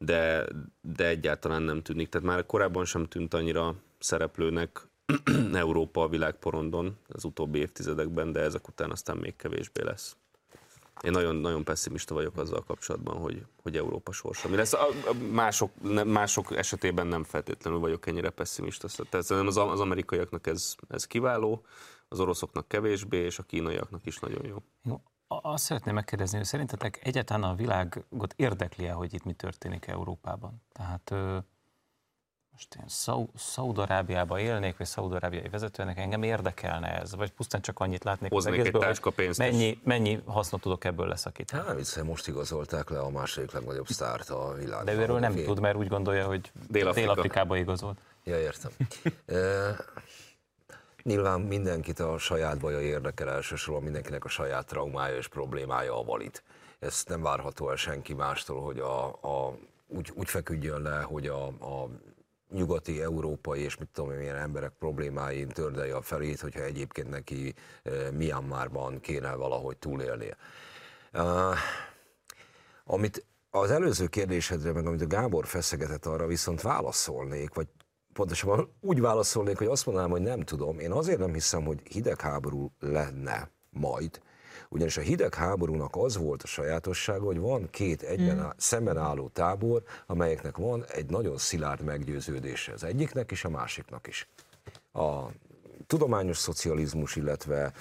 [0.05, 0.47] De,
[0.81, 2.09] de egyáltalán nem tűnik.
[2.09, 4.89] Tehát már korábban sem tűnt annyira szereplőnek
[5.53, 10.17] Európa a világporondon az utóbbi évtizedekben, de ezek után aztán még kevésbé lesz.
[11.03, 14.49] Én nagyon, nagyon pessimista vagyok azzal kapcsolatban, hogy, hogy Európa sorsa.
[14.49, 14.73] Mi lesz?
[14.73, 18.89] A, a mások, ne, mások esetében nem feltétlenül vagyok ennyire pessimista.
[19.11, 21.65] Tehát az, az amerikaiaknak ez, ez kiváló,
[22.09, 24.57] az oroszoknak kevésbé, és a kínaiaknak is nagyon jó.
[24.85, 25.03] jó.
[25.43, 30.63] Azt szeretném megkérdezni, hogy szerintetek egyáltalán a világot érdekli -e, hogy itt mi történik Európában?
[30.73, 31.15] Tehát
[32.53, 38.31] most én Szaudarábiában élnék, vagy szaudarábiai vezetőnek, engem érdekelne ez, vagy pusztán csak annyit látnék
[38.31, 41.63] Hoznék az egészből, egy pénzt mennyi, mennyi hisznot tudok ebből leszakítani.
[41.67, 44.85] Hát, hiszen most igazolták le a második legnagyobb sztárt a világban.
[44.85, 47.13] De őről nem tud, mert úgy gondolja, hogy Dél-Afrika.
[47.13, 47.99] Dél-Afrikába igazolt.
[48.25, 48.71] Ja, értem.
[51.05, 56.05] e, nyilván mindenkit a saját baja érdekel elsősorban, mindenkinek a saját traumája és problémája a
[56.05, 56.43] valit.
[56.79, 61.47] Ezt nem várható el senki mástól, hogy a, a úgy, úgy feküdjön le, hogy a,
[61.47, 61.89] a
[62.51, 67.55] nyugati, európai és mit tudom én, milyen emberek problémáin tördelje a felét, hogyha egyébként neki
[67.85, 70.37] uh, Myanmarban kéne valahogy túlélnie.
[71.13, 71.57] Uh,
[72.85, 77.69] amit az előző kérdésedre, meg amit a Gábor feszegetett, arra viszont válaszolnék, vagy
[78.13, 80.79] pontosabban úgy válaszolnék, hogy azt mondanám, hogy nem tudom.
[80.79, 84.21] Én azért nem hiszem, hogy hidegháború lenne majd,
[84.69, 88.49] ugyanis a hidegháborúnak az volt a sajátossága, hogy van két egyben mm.
[88.57, 92.73] szemben álló tábor, amelyeknek van egy nagyon szilárd meggyőződése.
[92.73, 94.29] Az egyiknek is, a másiknak is.
[94.93, 95.27] A
[95.87, 97.73] tudományos szocializmus, illetve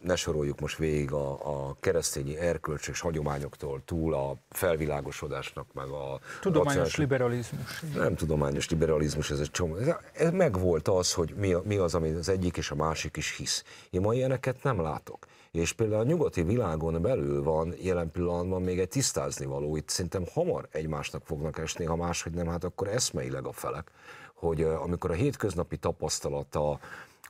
[0.00, 6.20] ne soroljuk most végig a, a keresztényi erkölcsös hagyományoktól túl a felvilágosodásnak, meg a...
[6.40, 6.96] Tudományos racionális...
[6.96, 7.80] liberalizmus.
[7.94, 9.76] Nem tudományos liberalizmus, ez egy csomó.
[10.12, 13.64] Ez megvolt az, hogy mi, mi az, ami az egyik és a másik is hisz.
[13.90, 15.26] Én ma ilyeneket nem látok.
[15.50, 20.24] És például a nyugati világon belül van jelen pillanatban még egy tisztázni való, itt szerintem
[20.32, 23.90] hamar egymásnak fognak esni, ha máshogy nem, hát akkor eszmeileg a felek,
[24.34, 26.78] hogy amikor a hétköznapi tapasztalata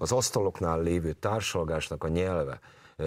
[0.00, 2.60] az asztaloknál lévő társalgásnak a nyelve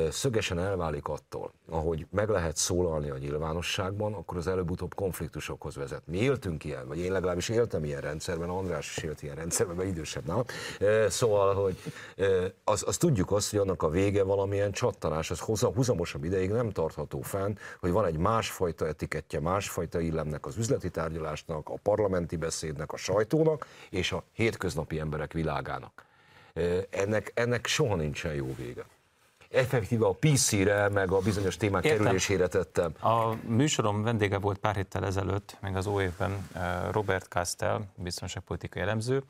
[0.09, 6.01] szögesen elválik attól, ahogy meg lehet szólalni a nyilvánosságban, akkor az előbb-utóbb konfliktusokhoz vezet.
[6.05, 9.89] Mi éltünk ilyen, vagy én legalábbis éltem ilyen rendszerben, András is élt ilyen rendszerben, mert
[9.89, 10.43] idősebb nálam.
[11.07, 11.77] Szóval, hogy
[12.63, 17.21] az, az tudjuk azt, hogy annak a vége valamilyen csattanás, az húzamosabb ideig nem tartható
[17.21, 22.97] fenn, hogy van egy másfajta etikettje, másfajta illemnek az üzleti tárgyalásnak, a parlamenti beszédnek, a
[22.97, 26.11] sajtónak és a hétköznapi emberek világának.
[26.89, 28.85] Ennek, ennek soha nincsen jó vége
[29.53, 31.99] effektíve a PC-re, meg a bizonyos témák Értem.
[31.99, 32.93] kerülésére tettem.
[33.01, 36.47] A műsorom vendége volt pár héttel ezelőtt, még az óévben
[36.91, 39.23] Robert Kastel, biztonságpolitikai elemző,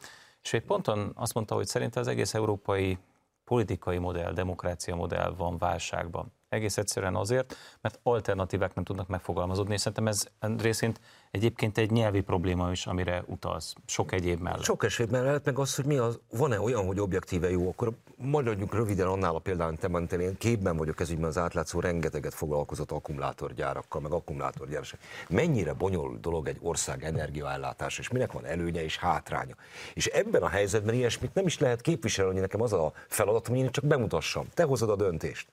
[0.44, 2.98] és egy ponton azt mondta, hogy szerint az egész európai
[3.44, 6.34] politikai modell, demokrácia modell van válságban.
[6.50, 11.00] Egész egyszerűen azért, mert alternatívák nem tudnak megfogalmazódni, és szerintem ez részint
[11.34, 14.64] egyébként egy nyelvi probléma is, amire utalsz, sok egyéb mellett.
[14.64, 18.74] Sok eset mellett, meg az, hogy mi az, van-e olyan, hogy objektíve jó, akkor maradjunk
[18.74, 22.92] röviden annál a példán, te mondtál, én képben vagyok ez ügyben az átlátszó, rengeteget foglalkozott
[22.92, 25.00] akkumulátorgyárakkal, meg akkumulátorgyárakkal.
[25.30, 29.56] Mennyire bonyolult dolog egy ország energiaellátás, és minek van előnye és hátránya.
[29.94, 33.72] És ebben a helyzetben ilyesmit nem is lehet képviselni, nekem az a feladatom, hogy én
[33.72, 34.48] csak bemutassam.
[34.54, 35.48] Te hozod a döntést.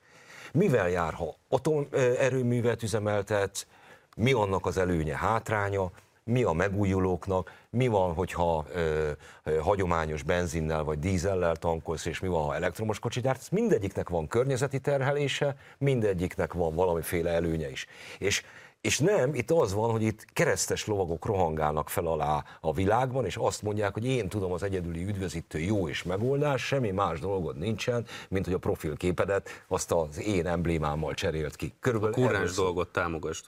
[0.53, 3.66] Mivel jár, ha atomerőművet üzemeltet,
[4.16, 5.90] mi annak az előnye, hátránya,
[6.25, 9.11] mi a megújulóknak, mi van, hogyha ö,
[9.44, 13.49] ö, hagyományos benzinnel vagy dízellel tankolsz, és mi van, ha elektromos kocsit gyártasz.
[13.49, 17.87] Mindegyiknek van környezeti terhelése, mindegyiknek van valamiféle előnye is.
[18.18, 18.42] És
[18.81, 23.37] és nem, itt az van, hogy itt keresztes lovagok rohangálnak fel alá a világban, és
[23.37, 28.07] azt mondják, hogy én tudom az egyedüli üdvözítő jó és megoldás, semmi más dolgod nincsen,
[28.29, 31.75] mint hogy a profilképedet azt az én emblémámmal cserélt ki.
[31.81, 33.45] Körülbelül a kurrens dolgot támogasd.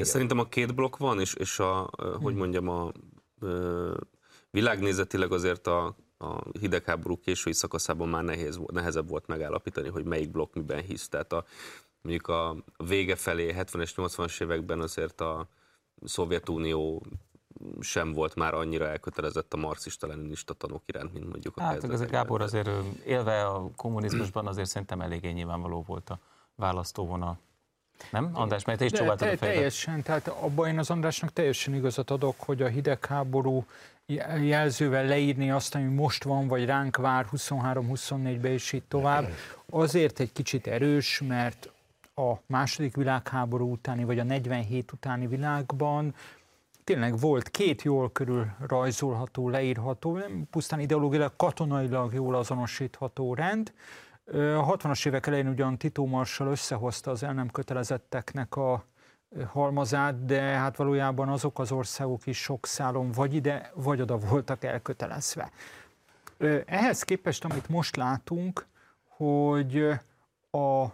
[0.00, 2.36] Szerintem a két blokk van, és, és a, hogy hmm.
[2.36, 2.92] mondjam, a
[4.50, 10.54] világnézetileg azért a, a hidegháború késői szakaszában már nehéz, nehezebb volt megállapítani, hogy melyik blokk
[10.54, 11.08] miben hisz.
[11.08, 11.44] Tehát a,
[12.04, 15.46] mondjuk a vége felé, 70-es, 80-as években azért a
[16.04, 17.02] Szovjetunió
[17.80, 22.06] sem volt már annyira elkötelezett a marxista-leninista tanok iránt, mint mondjuk a Hát ez a
[22.06, 22.68] Gábor azért
[23.06, 26.18] élve a kommunizmusban azért szerintem eléggé nyilvánvaló volt a
[26.54, 27.38] választóvonal.
[28.10, 28.30] Nem?
[28.32, 29.54] András, mert te is De, csóváltad a fejedet.
[29.54, 33.66] teljesen, tehát abban én az Andrásnak teljesen igazat adok, hogy a hidegháború
[34.40, 39.32] jelzővel leírni azt, ami most van, vagy ránk vár 23-24-be és így tovább,
[39.70, 41.68] azért egy kicsit erős, mert
[42.14, 46.14] a második világháború utáni, vagy a 47 utáni világban
[46.84, 53.72] tényleg volt két jól körül rajzolható, leírható, nem pusztán ideológiailag, katonailag jól azonosítható rend.
[54.32, 58.84] A 60-as évek elején ugyan Tito Marshall összehozta az el nem kötelezetteknek a
[59.46, 64.64] halmazát, de hát valójában azok az országok is sok szálon vagy ide, vagy oda voltak
[64.64, 65.50] elkötelezve.
[66.66, 68.66] Ehhez képest, amit most látunk,
[69.08, 69.86] hogy
[70.50, 70.86] a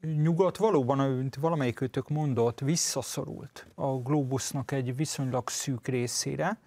[0.00, 6.58] nyugat valóban, amit valamelyik őtök mondott, visszaszorult a globusnak egy viszonylag szűk részére.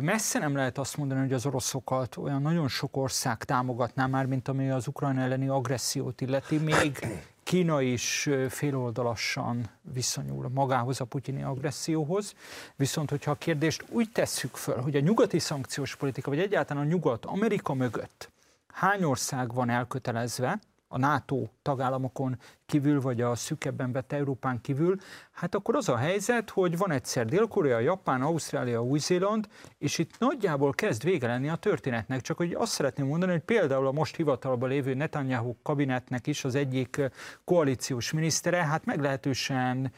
[0.00, 4.48] Messze nem lehet azt mondani, hogy az oroszokat olyan nagyon sok ország támogatná már, mint
[4.48, 6.58] ami az Ukrajna elleni agressziót illeti.
[6.58, 7.06] Még
[7.42, 12.34] Kína is féloldalasan viszonyul magához a putyini agresszióhoz.
[12.76, 16.88] Viszont, hogyha a kérdést úgy tesszük föl, hogy a nyugati szankciós politika, vagy egyáltalán a
[16.88, 18.30] nyugat Amerika mögött
[18.72, 20.60] hány ország van elkötelezve,
[20.92, 24.96] a NATO tagállamokon kívül, vagy a szükebben vett Európán kívül,
[25.32, 29.48] hát akkor az a helyzet, hogy van egyszer Dél-Korea, Japán, Ausztrália, Új-Zéland,
[29.78, 32.20] és itt nagyjából kezd vége lenni a történetnek.
[32.20, 36.54] Csak hogy azt szeretném mondani, hogy például a most hivatalban lévő Netanyahu kabinetnek is az
[36.54, 37.00] egyik
[37.44, 39.92] koalíciós minisztere, hát meglehetősen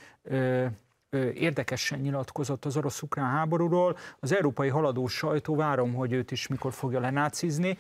[1.35, 3.97] érdekesen nyilatkozott az orosz-ukrán háborúról.
[4.21, 7.79] Az európai haladó sajtó, várom, hogy őt is mikor fogja lenácizni.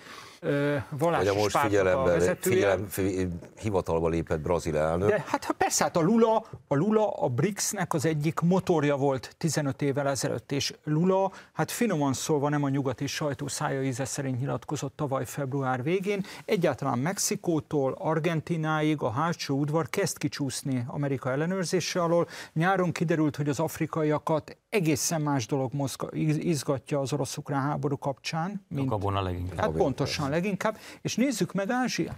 [0.89, 3.29] Vallási a most figyelembe, figyelem, fi-
[3.61, 5.09] hivatalba lépett brazil elnök.
[5.09, 9.35] De hát ha persze, hát a Lula, a Lula a BRICS-nek az egyik motorja volt
[9.39, 14.39] 15 évvel ezelőtt, és Lula, hát finoman szólva nem a nyugati sajtó szája íze szerint
[14.39, 22.29] nyilatkozott tavaly február végén, egyáltalán Mexikótól Argentináig a hátsó udvar kezd kicsúszni Amerika ellenőrzése alól.
[22.53, 22.93] Nyáron
[23.23, 28.89] kiderült, hogy az afrikaiakat egészen más dolog mozga, izgatja az orosz-ukrán háború kapcsán, A mint
[28.89, 29.59] gabona leginkább.
[29.59, 30.79] Hát pontosan leginkább.
[31.01, 32.17] És nézzük meg Ázsiát.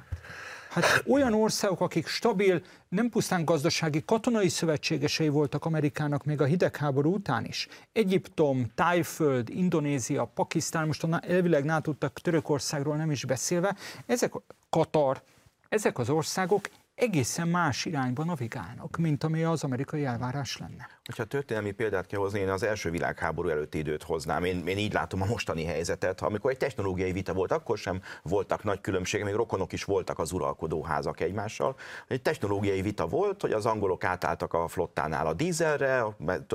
[0.71, 7.15] Hát olyan országok, akik stabil, nem pusztán gazdasági, katonai szövetségesei voltak Amerikának még a hidegháború
[7.15, 7.69] után is.
[7.93, 14.33] Egyiptom, Tájföld, Indonézia, Pakisztán, most a elvileg NATO tag Törökországról nem is beszélve, ezek,
[14.71, 15.23] Katar,
[15.69, 20.94] ezek az országok egészen más irányba navigálnak, mint ami az amerikai elvárás lenne.
[21.05, 24.45] Hogyha történelmi példát kell hozni, én az első világháború előtti időt hoznám.
[24.45, 26.21] Én, én így látom a mostani helyzetet.
[26.21, 30.33] Amikor egy technológiai vita volt, akkor sem voltak nagy különbségek, még rokonok is voltak az
[30.33, 31.77] uralkodóházak egymással.
[32.09, 36.05] Egy technológiai vita volt, hogy az angolok átálltak a flottánál a dízelre,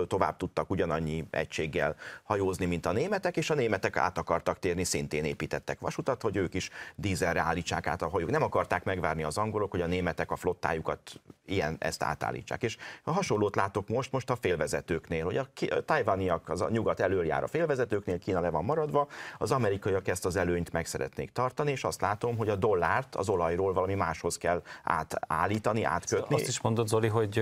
[0.07, 5.23] tovább tudtak ugyanannyi egységgel hajózni, mint a németek, és a németek át akartak térni, szintén
[5.23, 8.29] építettek vasutat, hogy ők is dízelre állítsák át a hajók.
[8.29, 12.63] Nem akarták megvárni az angolok, hogy a németek a flottájukat ilyen ezt átállítsák.
[12.63, 16.99] És a hasonlót látok most, most a félvezetőknél, hogy a, a tajvaniak, az a nyugat
[16.99, 21.71] előjár a félvezetőknél, Kína le van maradva, az amerikaiak ezt az előnyt meg szeretnék tartani,
[21.71, 26.35] és azt látom, hogy a dollárt az olajról valami máshoz kell átállítani, átkötni.
[26.35, 27.41] Azt is mondod, Zoli, hogy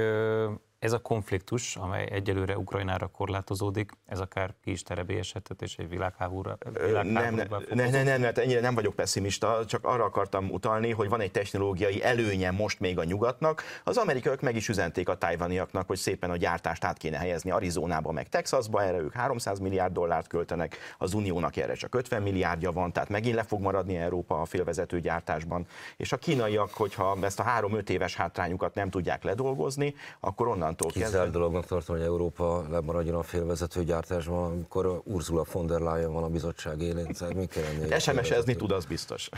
[0.79, 6.57] ez a konfliktus, amely egyelőre Ukrajnára korlátozódik, ez akár ki is terebélyesedhet, és egy világháborúra,
[6.81, 11.09] Nem, nem, nem, nem, nem, mert ennyire nem vagyok pessimista, csak arra akartam utalni, hogy
[11.09, 13.63] van egy technológiai előnye most még a nyugatnak.
[13.83, 18.11] Az amerikaiak meg is üzenték a tajvaniaknak, hogy szépen a gyártást át kéne helyezni Arizonába,
[18.11, 22.91] meg Texasba, erre ők 300 milliárd dollárt költenek, az uniónak erre csak 50 milliárdja van,
[22.91, 25.67] tehát megint le fog maradni Európa a félvezető gyártásban.
[25.97, 31.09] És a kínaiak, hogyha ezt a három-öt éves hátrányukat nem tudják ledolgozni, akkor onnantól kezdve...
[31.09, 36.23] Kizárt dolognak tartom, hogy Európa lemaradjon a félvezető gyártásban, amikor Ursula von der Leyen van
[36.23, 37.99] a bizottság élén, tehát mi kell?
[37.99, 39.29] SMS-ezni tud, az biztos.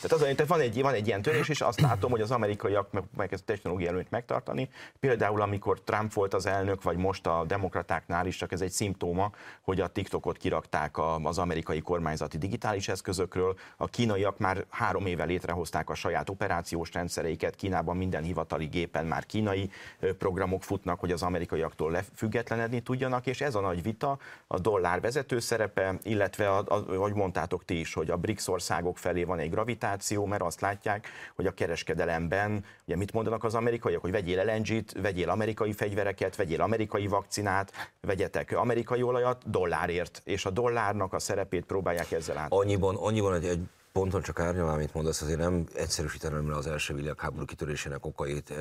[0.00, 2.92] Tehát, az, tehát van, egy, van egy ilyen törés, és azt látom, hogy az amerikaiak
[2.92, 4.68] meg, meg ezt a technológiai előnyt megtartani.
[5.00, 9.30] Például, amikor Trump volt az elnök, vagy most a demokratáknál is, csak ez egy szimptóma,
[9.62, 13.58] hogy a TikTokot kirakták az amerikai kormányzati digitális eszközökről.
[13.76, 17.54] A kínaiak már három éve létrehozták a saját operációs rendszereiket.
[17.54, 19.70] Kínában minden hivatali gépen már kínai
[20.18, 25.38] programok futnak, hogy az amerikaiaktól lefüggetlenedni tudjanak, és ez a nagy vita, a dollár vezető
[25.38, 29.50] szerepe, illetve, a, a, ahogy mondtátok ti is, hogy a BRICS országok felé van egy
[29.78, 34.92] gravitáció, mert azt látják, hogy a kereskedelemben, ugye mit mondanak az amerikaiak, hogy vegyél LNG-t,
[35.00, 41.64] vegyél amerikai fegyvereket, vegyél amerikai vakcinát, vegyetek amerikai olajat dollárért, és a dollárnak a szerepét
[41.64, 42.52] próbálják ezzel át.
[42.52, 43.60] Annyiban, annyiban egy, egy
[43.92, 48.52] ponton csak árnyalám, amit mondasz, azért nem egyszerűsítenem le az első világháború kitörésének okait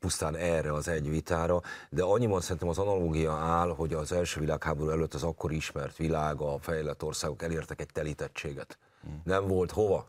[0.00, 1.60] pusztán erre az egy vitára,
[1.90, 6.40] de annyiban szerintem az analógia áll, hogy az első világháború előtt az akkor ismert világ,
[6.40, 8.78] a fejlett országok elértek egy telítettséget.
[9.24, 10.08] Nem volt hova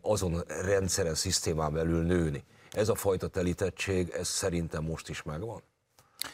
[0.00, 2.44] azon rendszeren, szisztémán belül nőni.
[2.70, 5.62] ez a fajta telítettség, ez szerintem most is megvan.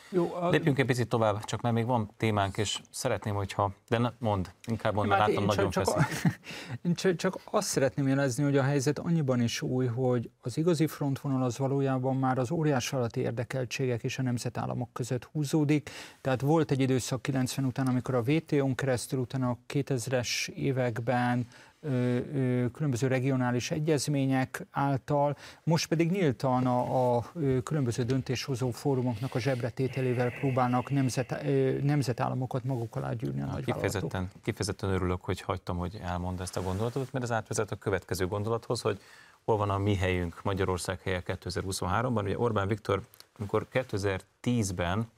[0.08, 0.48] Jó, a...
[0.48, 3.72] Lépjünk egy picit tovább, csak mert még van témánk, és szeretném, hogyha...
[3.88, 6.06] De ne, mond, inkább mond, mert látom, nagyon csak, csak,
[6.82, 10.86] én csak, csak azt szeretném jelezni, hogy a helyzet annyiban is új, hogy az igazi
[10.86, 15.90] frontvonal az valójában már az óriás alatti érdekeltségek és a nemzetállamok között húzódik.
[16.20, 21.46] Tehát volt egy időszak 90 után, amikor a WTO-n keresztül, utána a 2000-es években
[22.72, 27.32] különböző regionális egyezmények által, most pedig nyíltan a, a
[27.62, 31.42] különböző döntéshozó fórumoknak a zsebretételével próbálnak nemzet,
[31.82, 37.12] nemzetállamokat maguk alá gyűrni a kifejezetten, kifejezetten örülök, hogy hagytam, hogy elmond ezt a gondolatot,
[37.12, 39.00] mert ez átvezet a következő gondolathoz, hogy
[39.44, 42.22] hol van a mi helyünk Magyarország helye 2023-ban.
[42.22, 43.02] Ugye Orbán Viktor,
[43.38, 45.10] amikor 2010-ben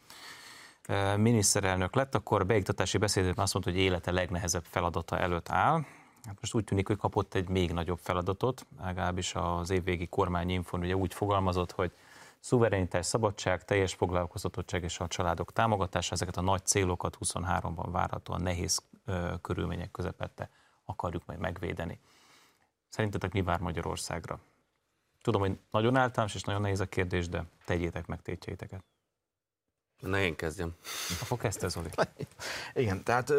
[1.17, 5.85] miniszterelnök lett, akkor beiktatási beszédében azt mondta, hogy élete legnehezebb feladata előtt áll,
[6.29, 10.97] Hát most úgy tűnik, hogy kapott egy még nagyobb feladatot, legalábbis az évvégi kormányinfon ugye
[10.97, 11.93] úgy fogalmazott, hogy
[12.41, 18.83] szuverenitás, szabadság, teljes foglalkoztatottság és a családok támogatása, ezeket a nagy célokat 23-ban várhatóan nehéz
[19.05, 20.51] ö, körülmények közepette
[20.85, 22.01] akarjuk majd megvédeni.
[22.89, 24.39] Szerintetek mi vár Magyarországra?
[25.23, 28.85] Tudom, hogy nagyon általános és nagyon nehéz a kérdés, de tegyétek meg tétjeiteket.
[30.01, 30.75] Na én kezdjem.
[31.23, 31.89] Akkor kezdte Zoli.
[32.75, 33.33] Igen, tehát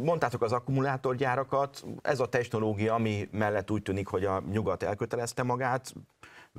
[0.00, 5.94] mondtátok az akkumulátorgyárakat, ez a technológia, ami mellett úgy tűnik, hogy a nyugat elkötelezte magát,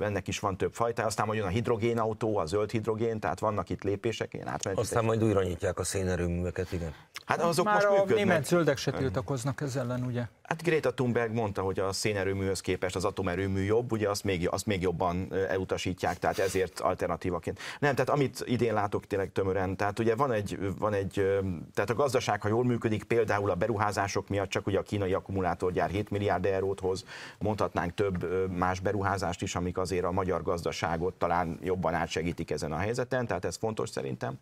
[0.00, 3.70] ennek is van több fajta, aztán majd jön a hidrogénautó, a zöld hidrogén, tehát vannak
[3.70, 4.78] itt lépések, én átmenet.
[4.78, 6.94] Aztán majd újra nyitják a szénerőműveket, igen.
[7.26, 8.16] Hát azok Már most a működnek.
[8.16, 10.26] német zöldek se tiltakoznak ezzel ellen, ugye?
[10.42, 14.66] Hát Greta Thunberg mondta, hogy a szénerőműhöz képest az atomerőmű jobb, ugye azt még, azt
[14.66, 17.58] még jobban elutasítják, tehát ezért alternatívaként.
[17.78, 21.12] Nem, tehát amit idén látok tényleg tömören, tehát ugye van egy, van egy
[21.74, 25.90] tehát a gazdaság, ha jól működik, például a beruházások miatt csak ugye a kínai akkumulátorgyár
[25.90, 27.04] 7 milliárd eurót hoz,
[27.38, 32.76] mondhatnánk több más beruházást is, amik azért a magyar gazdaságot talán jobban átsegítik ezen a
[32.76, 34.38] helyzeten, tehát ez fontos szerintem.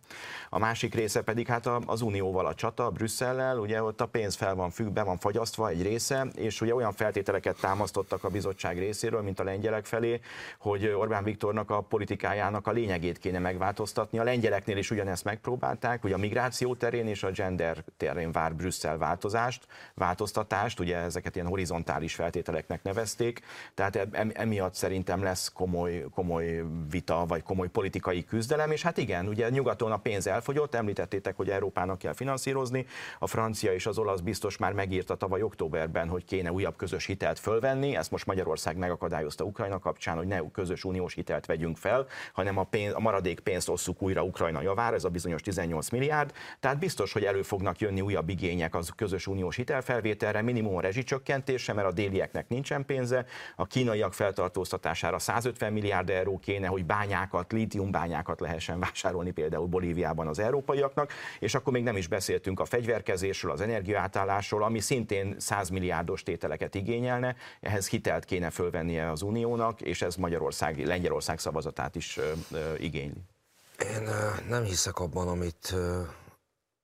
[0.49, 4.55] A másik része pedig hát az Unióval a csata, Brüsszellel, ugye ott a pénz fel
[4.55, 9.21] van függ, be van fagyasztva egy része, és ugye olyan feltételeket támasztottak a bizottság részéről,
[9.21, 10.19] mint a lengyelek felé,
[10.59, 14.19] hogy Orbán Viktornak a politikájának a lényegét kéne megváltoztatni.
[14.19, 18.97] A lengyeleknél is ugyanezt megpróbálták, hogy a migráció terén és a gender terén vár Brüsszel
[18.97, 23.41] változást, változtatást, ugye ezeket ilyen horizontális feltételeknek nevezték,
[23.73, 29.49] tehát emiatt szerintem lesz komoly, komoly vita, vagy komoly politikai küzdelem, és hát igen, ugye
[29.49, 32.85] nyugaton a pénz elfogyott, említettétek, hogy Európának kell finanszírozni,
[33.19, 37.39] a francia és az olasz biztos már megírta tavaly októberben, hogy kéne újabb közös hitelt
[37.39, 42.57] fölvenni, ezt most Magyarország megakadályozta Ukrajna kapcsán, hogy ne közös uniós hitelt vegyünk fel, hanem
[42.57, 46.79] a, pénz, a maradék pénzt osszuk újra Ukrajna javára, ez a bizonyos 18 milliárd, tehát
[46.79, 51.87] biztos, hogy elő fognak jönni újabb igények az közös uniós hitelfelvételre, minimum a rezsicsökkentése, mert
[51.87, 53.25] a délieknek nincsen pénze,
[53.55, 60.39] a kínaiak feltartóztatására 150 milliárd euró kéne, hogy bányákat, lítiumbányákat lehessen vásárolni például Bolíviában az
[60.39, 66.23] európaiaknak, és akkor még nem is beszéltünk a fegyverkezésről, az energiaátállásról, ami szintén 100 milliárdos
[66.23, 72.19] tételeket igényelne, ehhez hitelt kéne fölvennie az Uniónak, és ez Magyarország, Lengyelország szavazatát is
[72.77, 73.21] igényli.
[73.79, 74.09] Én
[74.49, 75.75] nem hiszek abban, amit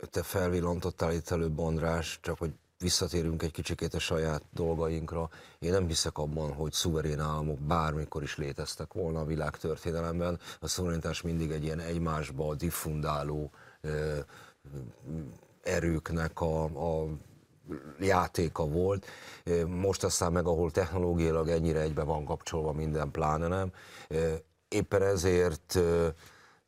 [0.10, 5.30] te felvillantottál itt előbb, András, csak hogy visszatérünk egy kicsikét a saját dolgainkra.
[5.60, 10.40] Én nem hiszek abban, hogy szuverén államok bármikor is léteztek volna a világtörténelemben.
[10.60, 13.52] A szuverenitás mindig egy ilyen egymásba diffundáló
[15.64, 17.08] erőknek a, a
[18.00, 19.06] játéka volt.
[19.68, 23.72] Most aztán meg, ahol technológiailag ennyire egybe van kapcsolva minden, pláne nem.
[24.68, 25.80] Éppen ezért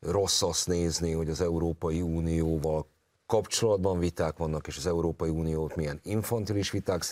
[0.00, 2.86] rossz azt nézni, hogy az Európai Unióval
[3.32, 7.04] kapcsolatban viták vannak, és az Európai Uniót milyen infantilis viták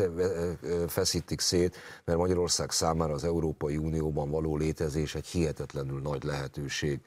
[0.87, 7.01] feszítik szét, mert Magyarország számára az Európai Unióban való létezés egy hihetetlenül nagy lehetőség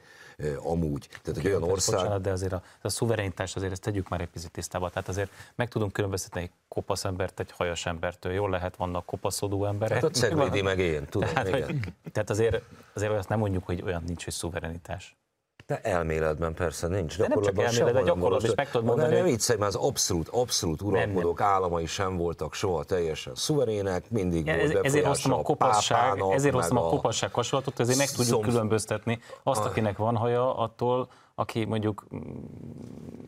[0.57, 1.07] amúgy.
[1.21, 1.95] Tehát egy olyan ország...
[1.95, 4.89] Bocsánat, de azért a, a szuverenitás azért ezt tegyük már egy picit tisztába.
[4.89, 8.31] Tehát azért meg tudunk különböztetni egy kopasz embert egy hajas embertől.
[8.31, 9.93] Jól lehet, vannak kopaszodó emberek.
[9.93, 11.29] Hát a ceglédi meg én, tudom.
[11.29, 11.65] Tehát, igen.
[11.65, 15.17] Hogy, tehát azért, azért azt nem mondjuk, hogy olyan nincs, hogy szuverenitás.
[15.65, 17.17] De elméletben persze nincs.
[17.17, 19.15] De nem csak elmélet, de gyakorlatban is meg tudod mondani.
[19.15, 24.57] Nem viccelj, mert az abszolút, abszolút uralkodók államai sem voltak soha teljesen szuverének, mindig ja,
[24.57, 28.47] volt Ezért hoztam a kopasság, ezért hoztam a, a kopasság hasonlatot, ezért meg tudjuk szomsz...
[28.47, 32.05] különböztetni azt, akinek van haja, attól, aki mondjuk...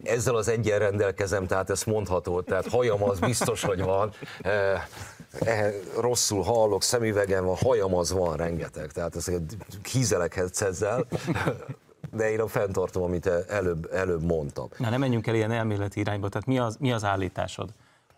[0.04, 4.12] Ezzel az egyen rendelkezem, tehát ezt mondható, tehát hajam az biztos, hogy van.
[5.40, 9.42] E, rosszul hallok, szemüvegem van, hajam az van rengeteg, tehát ezeket
[9.92, 11.06] hízelekhez ezzel
[12.12, 14.68] de én a fenntartom, amit előbb, előbb mondtam.
[14.78, 17.70] Na, nem menjünk el ilyen elméleti irányba, tehát mi az, mi az állításod?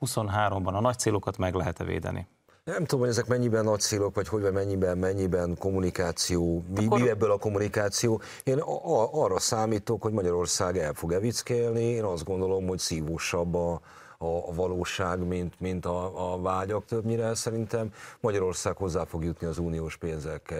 [0.05, 2.27] 23-ban a nagy célokat meg lehet-e védeni?
[2.63, 6.99] Nem tudom, hogy ezek mennyiben nagy célok, vagy hogy vagy mennyiben, mennyiben kommunikáció, mi, Akkor...
[6.99, 8.21] mi ebből a kommunikáció.
[8.43, 13.55] Én a, a, arra számítok, hogy Magyarország el fog evickélni, én azt gondolom, hogy szívósabb
[13.55, 13.81] a,
[14.17, 17.35] a, valóság, mint, mint a, a vágyak többnyire.
[17.35, 20.59] Szerintem Magyarország hozzá fog jutni az uniós pénzek eh,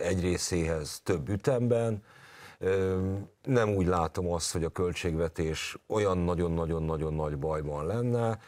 [0.00, 2.02] egy részéhez több ütemben.
[3.42, 8.38] Nem úgy látom azt, hogy a költségvetés olyan nagyon-nagyon-nagyon nagy bajban lenne.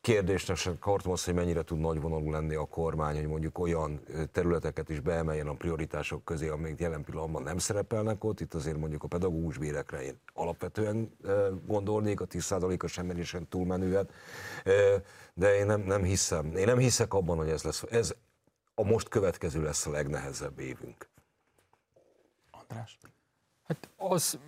[0.00, 4.00] Kérdésnek sem akartam azt, hogy mennyire tud nagyvonalú lenni a kormány, hogy mondjuk olyan
[4.32, 8.40] területeket is beemeljen a prioritások közé, amelyek jelen pillanatban nem szerepelnek ott.
[8.40, 11.16] Itt azért mondjuk a pedagógus bérekre én alapvetően
[11.64, 14.08] gondolnék, a 10%-os emelésen túlmenően,
[15.34, 16.56] de én nem, nem hiszem.
[16.56, 17.84] Én nem hiszek abban, hogy ez lesz.
[17.90, 18.14] Ez
[18.74, 21.08] a most következő lesz a legnehezebb évünk.
[22.50, 22.98] András?
[23.68, 24.38] Hát az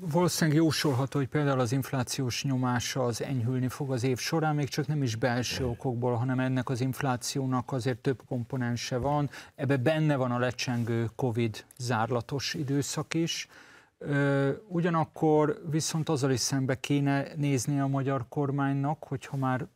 [0.00, 4.86] valószínűleg jósolható, hogy például az inflációs nyomása az enyhülni fog az év során, még csak
[4.86, 9.30] nem is belső okokból, hanem ennek az inflációnak azért több komponense van.
[9.54, 13.48] Ebbe benne van a lecsengő Covid zárlatos időszak is.
[14.68, 19.66] Ugyanakkor viszont azzal is szembe kéne nézni a magyar kormánynak, hogyha már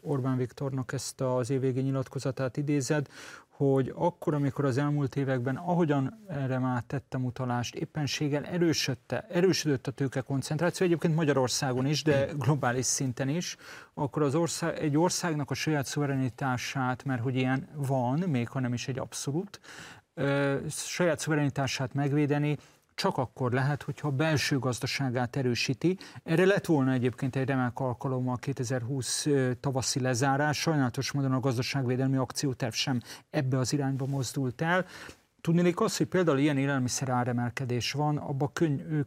[0.00, 3.08] Orbán Viktornak ezt az évvégi nyilatkozatát idézed,
[3.58, 9.90] hogy akkor, amikor az elmúlt években, ahogyan erre már tettem utalást, éppenséggel erősödte, erősödött a
[9.90, 13.56] tőke koncentráció, egyébként Magyarországon is, de globális szinten is,
[13.94, 18.72] akkor az ország, egy országnak a saját szuverenitását, mert hogy ilyen van, még ha nem
[18.72, 19.60] is egy abszolút,
[20.68, 22.56] saját szuverenitását megvédeni,
[22.98, 25.98] csak akkor lehet, hogyha a belső gazdaságát erősíti.
[26.22, 29.26] Erre lett volna egyébként egy remek alkalom a 2020
[29.60, 30.58] tavaszi lezárás.
[30.58, 34.86] Sajnálatos módon a gazdaságvédelmi akcióterv sem ebbe az irányba mozdult el.
[35.40, 38.52] Tudnélik az, hogy például ilyen élelmiszer áremelkedés van, abban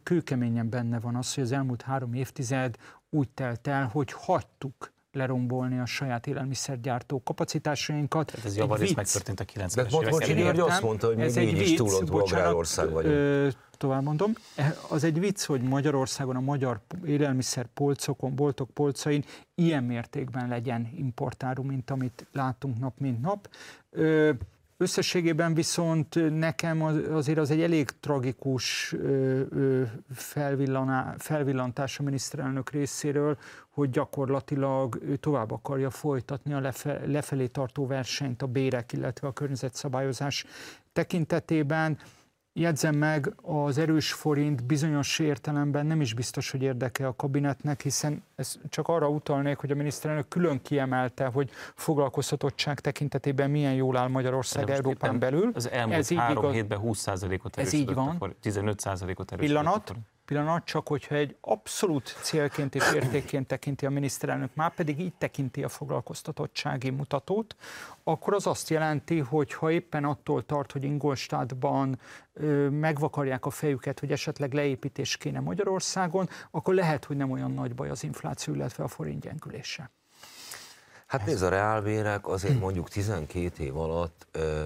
[0.02, 2.76] kőkeményen benne van az, hogy az elmúlt három évtized
[3.10, 8.26] úgy telt el, hogy hagytuk lerombolni a saját élelmiszergyártó kapacitásainkat.
[8.26, 10.60] Tehát ez javarészt megtörtént a 90-es évek elején.
[10.60, 13.14] azt mondta, hogy még így is túl Bolgárország vagyunk.
[13.14, 14.32] Ö, tovább mondom.
[14.56, 20.92] E, az egy vicc, hogy Magyarországon a magyar élelmiszer polcokon, boltok polcain ilyen mértékben legyen
[20.96, 23.48] importárum, mint amit látunk nap, mint nap.
[23.90, 24.30] Ö,
[24.82, 28.94] Összességében viszont nekem az, azért az egy elég tragikus
[31.18, 38.42] felvillantás a miniszterelnök részéről, hogy gyakorlatilag ő tovább akarja folytatni a lefe, lefelé tartó versenyt
[38.42, 40.44] a bérek, illetve a környezetszabályozás
[40.92, 41.98] tekintetében.
[42.54, 48.22] Jegyzem meg, az erős forint bizonyos értelemben nem is biztos, hogy érdeke a kabinetnek, hiszen
[48.34, 54.08] ez csak arra utalnék, hogy a miniszterelnök külön kiemelte, hogy foglalkoztatottság tekintetében milyen jól áll
[54.08, 55.50] Magyarország Európán belül.
[55.54, 58.16] Az elmúlt ez három igaz, hétben 20%-ot ez így van.
[58.42, 59.38] 15%-ot erősödött.
[59.38, 59.94] Pillanat,
[60.32, 65.62] pillanat, csak hogyha egy abszolút célként és értékként tekinti a miniszterelnök, már pedig így tekinti
[65.62, 67.56] a foglalkoztatottsági mutatót,
[68.04, 71.98] akkor az azt jelenti, hogy ha éppen attól tart, hogy Ingolstadtban
[72.32, 77.74] ö, megvakarják a fejüket, hogy esetleg leépítés kéne Magyarországon, akkor lehet, hogy nem olyan nagy
[77.74, 79.90] baj az infláció, illetve a forint gyengülése.
[81.06, 84.64] Hát nézd, a reálbérek azért mondjuk 12 év alatt ö,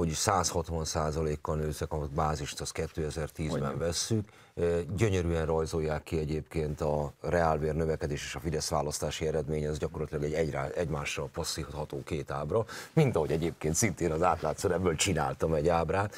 [0.00, 4.28] hogy 160 százalékkal nőzek, a bázist az 2010-ben vesszük.
[4.96, 10.32] Gyönyörűen rajzolják ki egyébként a reálbér növekedés és a Fidesz választási eredmény, ez gyakorlatilag egy
[10.32, 16.14] egyrá, egymással passzítható két ábra, mint ahogy egyébként szintén az átlátszor ebből csináltam egy ábrát.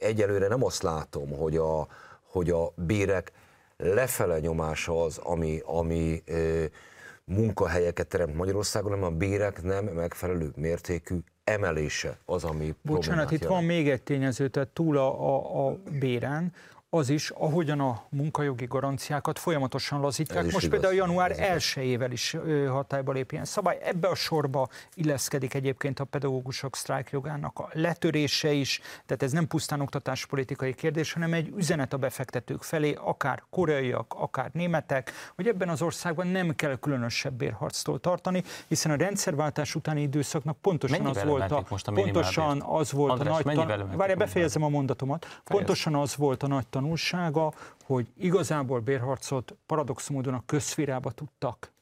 [0.00, 1.86] Egyelőre nem azt látom, hogy a,
[2.30, 3.32] hogy a bérek
[3.76, 6.22] lefele nyomása az, ami, ami
[7.24, 13.64] munkahelyeket teremt Magyarországon, hanem a bérek nem megfelelő mértékű emelése az, ami Bocsánat, itt van
[13.64, 16.52] még egy tényező, tehát túl a, a, a béren,
[16.94, 20.44] az is, ahogyan a munkajogi garanciákat folyamatosan lazítják.
[20.44, 20.68] Most igaz.
[20.68, 22.36] például január 1-ével is
[22.68, 23.78] hatályba lép ilyen szabály.
[23.82, 29.80] Ebbe a sorba illeszkedik egyébként a pedagógusok sztrájkjogának a letörése is, tehát ez nem pusztán
[29.80, 35.82] oktatáspolitikai kérdés, hanem egy üzenet a befektetők felé, akár koreaiak, akár németek, hogy ebben az
[35.82, 41.50] országban nem kell különösebb bérharctól tartani, hiszen a rendszerváltás utáni időszaknak pontosan mennyivel az volt
[41.50, 45.24] a, most a pontosan az volt András, a nagy tan- Várj, befejezem a mondatomat.
[45.24, 45.42] Fejez.
[45.44, 47.52] Pontosan az volt a nagy tan- tanulsága,
[47.84, 51.72] hogy igazából bérharcot paradox módon a közférába tudtak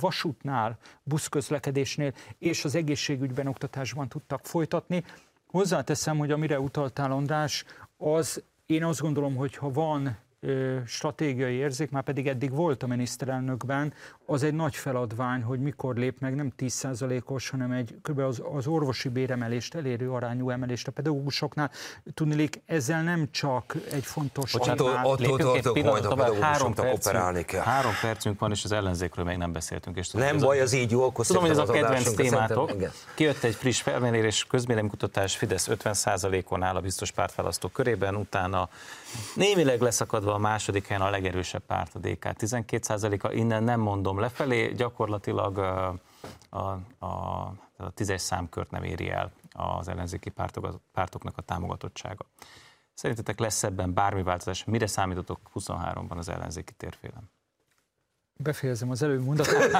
[0.00, 5.04] vasútnál, buszközlekedésnél és az egészségügyben, oktatásban tudtak folytatni.
[5.46, 7.64] Hozzáteszem, hogy amire utaltál András,
[7.96, 10.16] az én azt gondolom, hogy ha van
[10.86, 13.92] stratégiai érzék, már pedig eddig volt a miniszterelnökben,
[14.26, 18.18] az egy nagy feladvány, hogy mikor lép meg, nem 10%-os, hanem egy kb.
[18.18, 21.70] Az, az orvosi béremelést elérő arányú emelést a pedagógusoknál.
[22.14, 24.52] Tudnilik, ezzel nem csak egy fontos...
[24.52, 27.62] Bocsánat, ott, ott, ott, ott majd a pedagógusoknak operálni kell.
[27.62, 29.96] Három percünk van, és az ellenzékről még nem beszéltünk.
[29.96, 32.72] És tudom, nem baj, az így jó, akkor Tudom, hogy ez a kedvenc témátok.
[33.14, 38.68] Kijött egy friss felmérés, közmélemkutatás, Fidesz 50%-on áll a biztos pártválasztók körében, utána
[39.34, 39.80] némileg
[40.28, 45.58] leszakadva a második helyen a legerősebb párt, a DK 12%-a, innen nem mondom lefelé, gyakorlatilag
[45.58, 45.94] a,
[46.50, 46.58] a,
[47.06, 47.52] a,
[47.94, 52.24] tízes számkört nem éri el az ellenzéki pártok, pártoknak a támogatottsága.
[52.94, 54.64] Szerintetek lesz ebben bármi változás?
[54.64, 57.30] Mire számítotok 23-ban az ellenzéki térfélen?
[58.42, 59.70] Befejezem az előbb mondatot.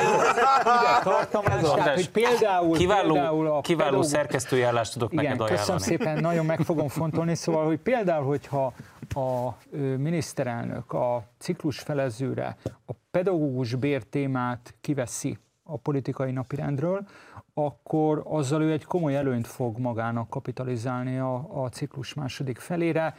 [1.03, 4.09] Tartam, tehát, hogy például, kiváló, például a kiváló pedagóg...
[4.09, 5.61] szerkesztői állást tudok Igen, neked ajánlani.
[5.61, 7.35] Köszönöm szépen, nagyon meg fogom fontolni.
[7.35, 8.73] Szóval, hogy például, hogyha
[9.15, 9.55] a
[9.97, 12.57] miniszterelnök a ciklus felezőre
[12.87, 17.07] a pedagógus bér témát kiveszi a politikai napirendről,
[17.55, 23.15] akkor azzal ő egy komoly előnyt fog magának kapitalizálni a, a ciklus második felére.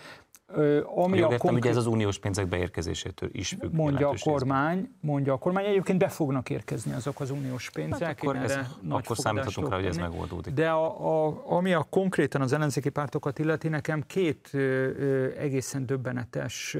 [0.95, 1.63] Ami Jól a konkrét...
[1.63, 3.73] ugye ez az uniós pénzek beérkezésétől is függ.
[3.73, 4.97] Mondja a kormány, részben.
[5.01, 8.07] mondja a kormány, egyébként be fognak érkezni azok az uniós pénzek.
[8.07, 8.57] Hát akkor, ez,
[8.89, 10.53] akkor számíthatunk rá, hogy ez megoldódik.
[10.53, 15.85] De a, a, ami a konkrétan az ellenzéki pártokat illeti, nekem két ö, ö, egészen
[15.85, 16.77] döbbenetes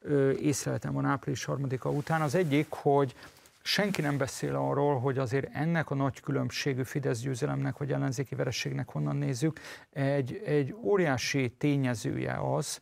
[0.00, 2.20] ö, észreletem van április harmadika után.
[2.20, 3.14] Az egyik, hogy
[3.62, 8.88] senki nem beszél arról, hogy azért ennek a nagy különbségű Fidesz győzelemnek vagy ellenzéki verességnek
[8.88, 9.60] honnan nézzük,
[9.92, 12.80] egy, egy óriási tényezője az,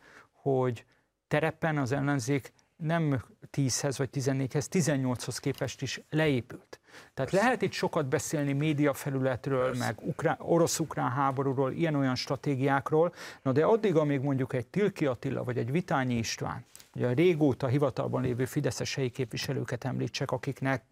[0.55, 0.85] hogy
[1.27, 3.23] terepen az ellenzék nem
[3.57, 6.79] 10-hez vagy 14-hez, 18-hoz képest is leépült.
[7.13, 7.45] Tehát Persze.
[7.45, 9.85] lehet itt sokat beszélni média felületről, Persze.
[9.85, 15.57] meg ukrán, orosz-ukrán háborúról, ilyen-olyan stratégiákról, na de addig, amíg mondjuk egy Tilki Attila vagy
[15.57, 16.65] egy Vitányi István
[16.97, 20.83] ugye a régóta hivatalban lévő fideszes helyi képviselőket említsek, akiknek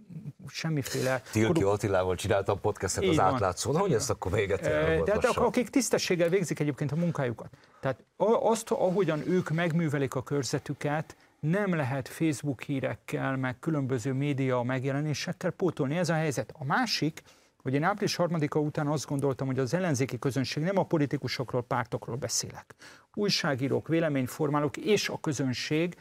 [0.47, 1.21] semmiféle...
[1.31, 1.73] Tilki korup...
[1.73, 6.91] Attilával csináltam podcastet az átlátszó, hogy ezt akkor véget De hát akik tisztességgel végzik egyébként
[6.91, 7.49] a munkájukat.
[7.85, 8.03] Tehát
[8.41, 15.97] azt, ahogyan ők megművelik a körzetüket, nem lehet Facebook hírekkel, meg különböző média megjelenésekkel pótolni.
[15.97, 16.53] Ez a helyzet.
[16.59, 17.21] A másik,
[17.61, 22.15] hogy én április harmadika után azt gondoltam, hogy az ellenzéki közönség nem a politikusokról, pártokról
[22.15, 22.75] beszélek.
[23.13, 25.95] Újságírók, véleményformálók és a közönség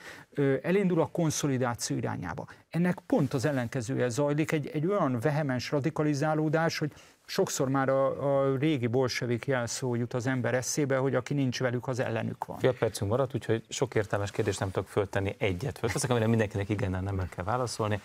[0.62, 2.47] elindul a konszolidáció irányába.
[2.70, 6.93] Ennek pont az ellenkezője zajlik, egy, egy olyan vehemens radikalizálódás, hogy
[7.27, 11.89] sokszor már a, a régi bolsevik jelszó jut az ember eszébe, hogy aki nincs velük,
[11.89, 12.59] az ellenük van.
[12.59, 16.91] Fél percünk maradt, úgyhogy sok értelmes kérdést nem tudok föltenni, egyet fölteszek, amire mindenkinek igen,
[16.91, 18.01] nem kell válaszolni.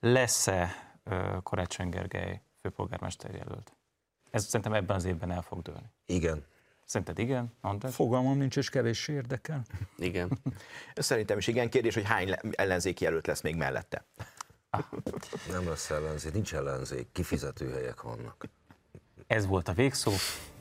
[0.00, 0.70] Lesz-e
[1.42, 3.72] Karácsony Gergely főpolgármester jelölt.
[4.30, 5.90] Ez szerintem ebben az évben el fog dőlni.
[6.06, 6.44] Igen.
[6.84, 7.94] Szerinted igen, András?
[7.94, 9.62] Fogalmam nincs, és kevés érdekel.
[9.96, 10.38] Igen.
[10.94, 11.70] Szerintem is igen.
[11.70, 14.04] Kérdés, hogy hány ellenzéki jelölt lesz még mellette?
[15.50, 18.44] Nem lesz ellenzék, nincs ellenzék, kifizetőhelyek vannak.
[19.26, 20.12] Ez volt a végszó.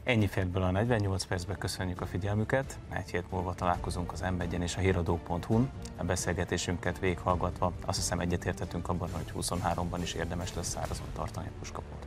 [0.04, 2.78] Ennyi fért a 48 percbe, köszönjük a figyelmüket.
[2.90, 5.70] Egy hét múlva találkozunk az m és a híradó.hu-n.
[5.98, 11.58] A beszélgetésünket végighallgatva azt hiszem egyetértettünk abban, hogy 23-ban is érdemes lesz szárazon tartani a
[11.60, 12.06] puskapot.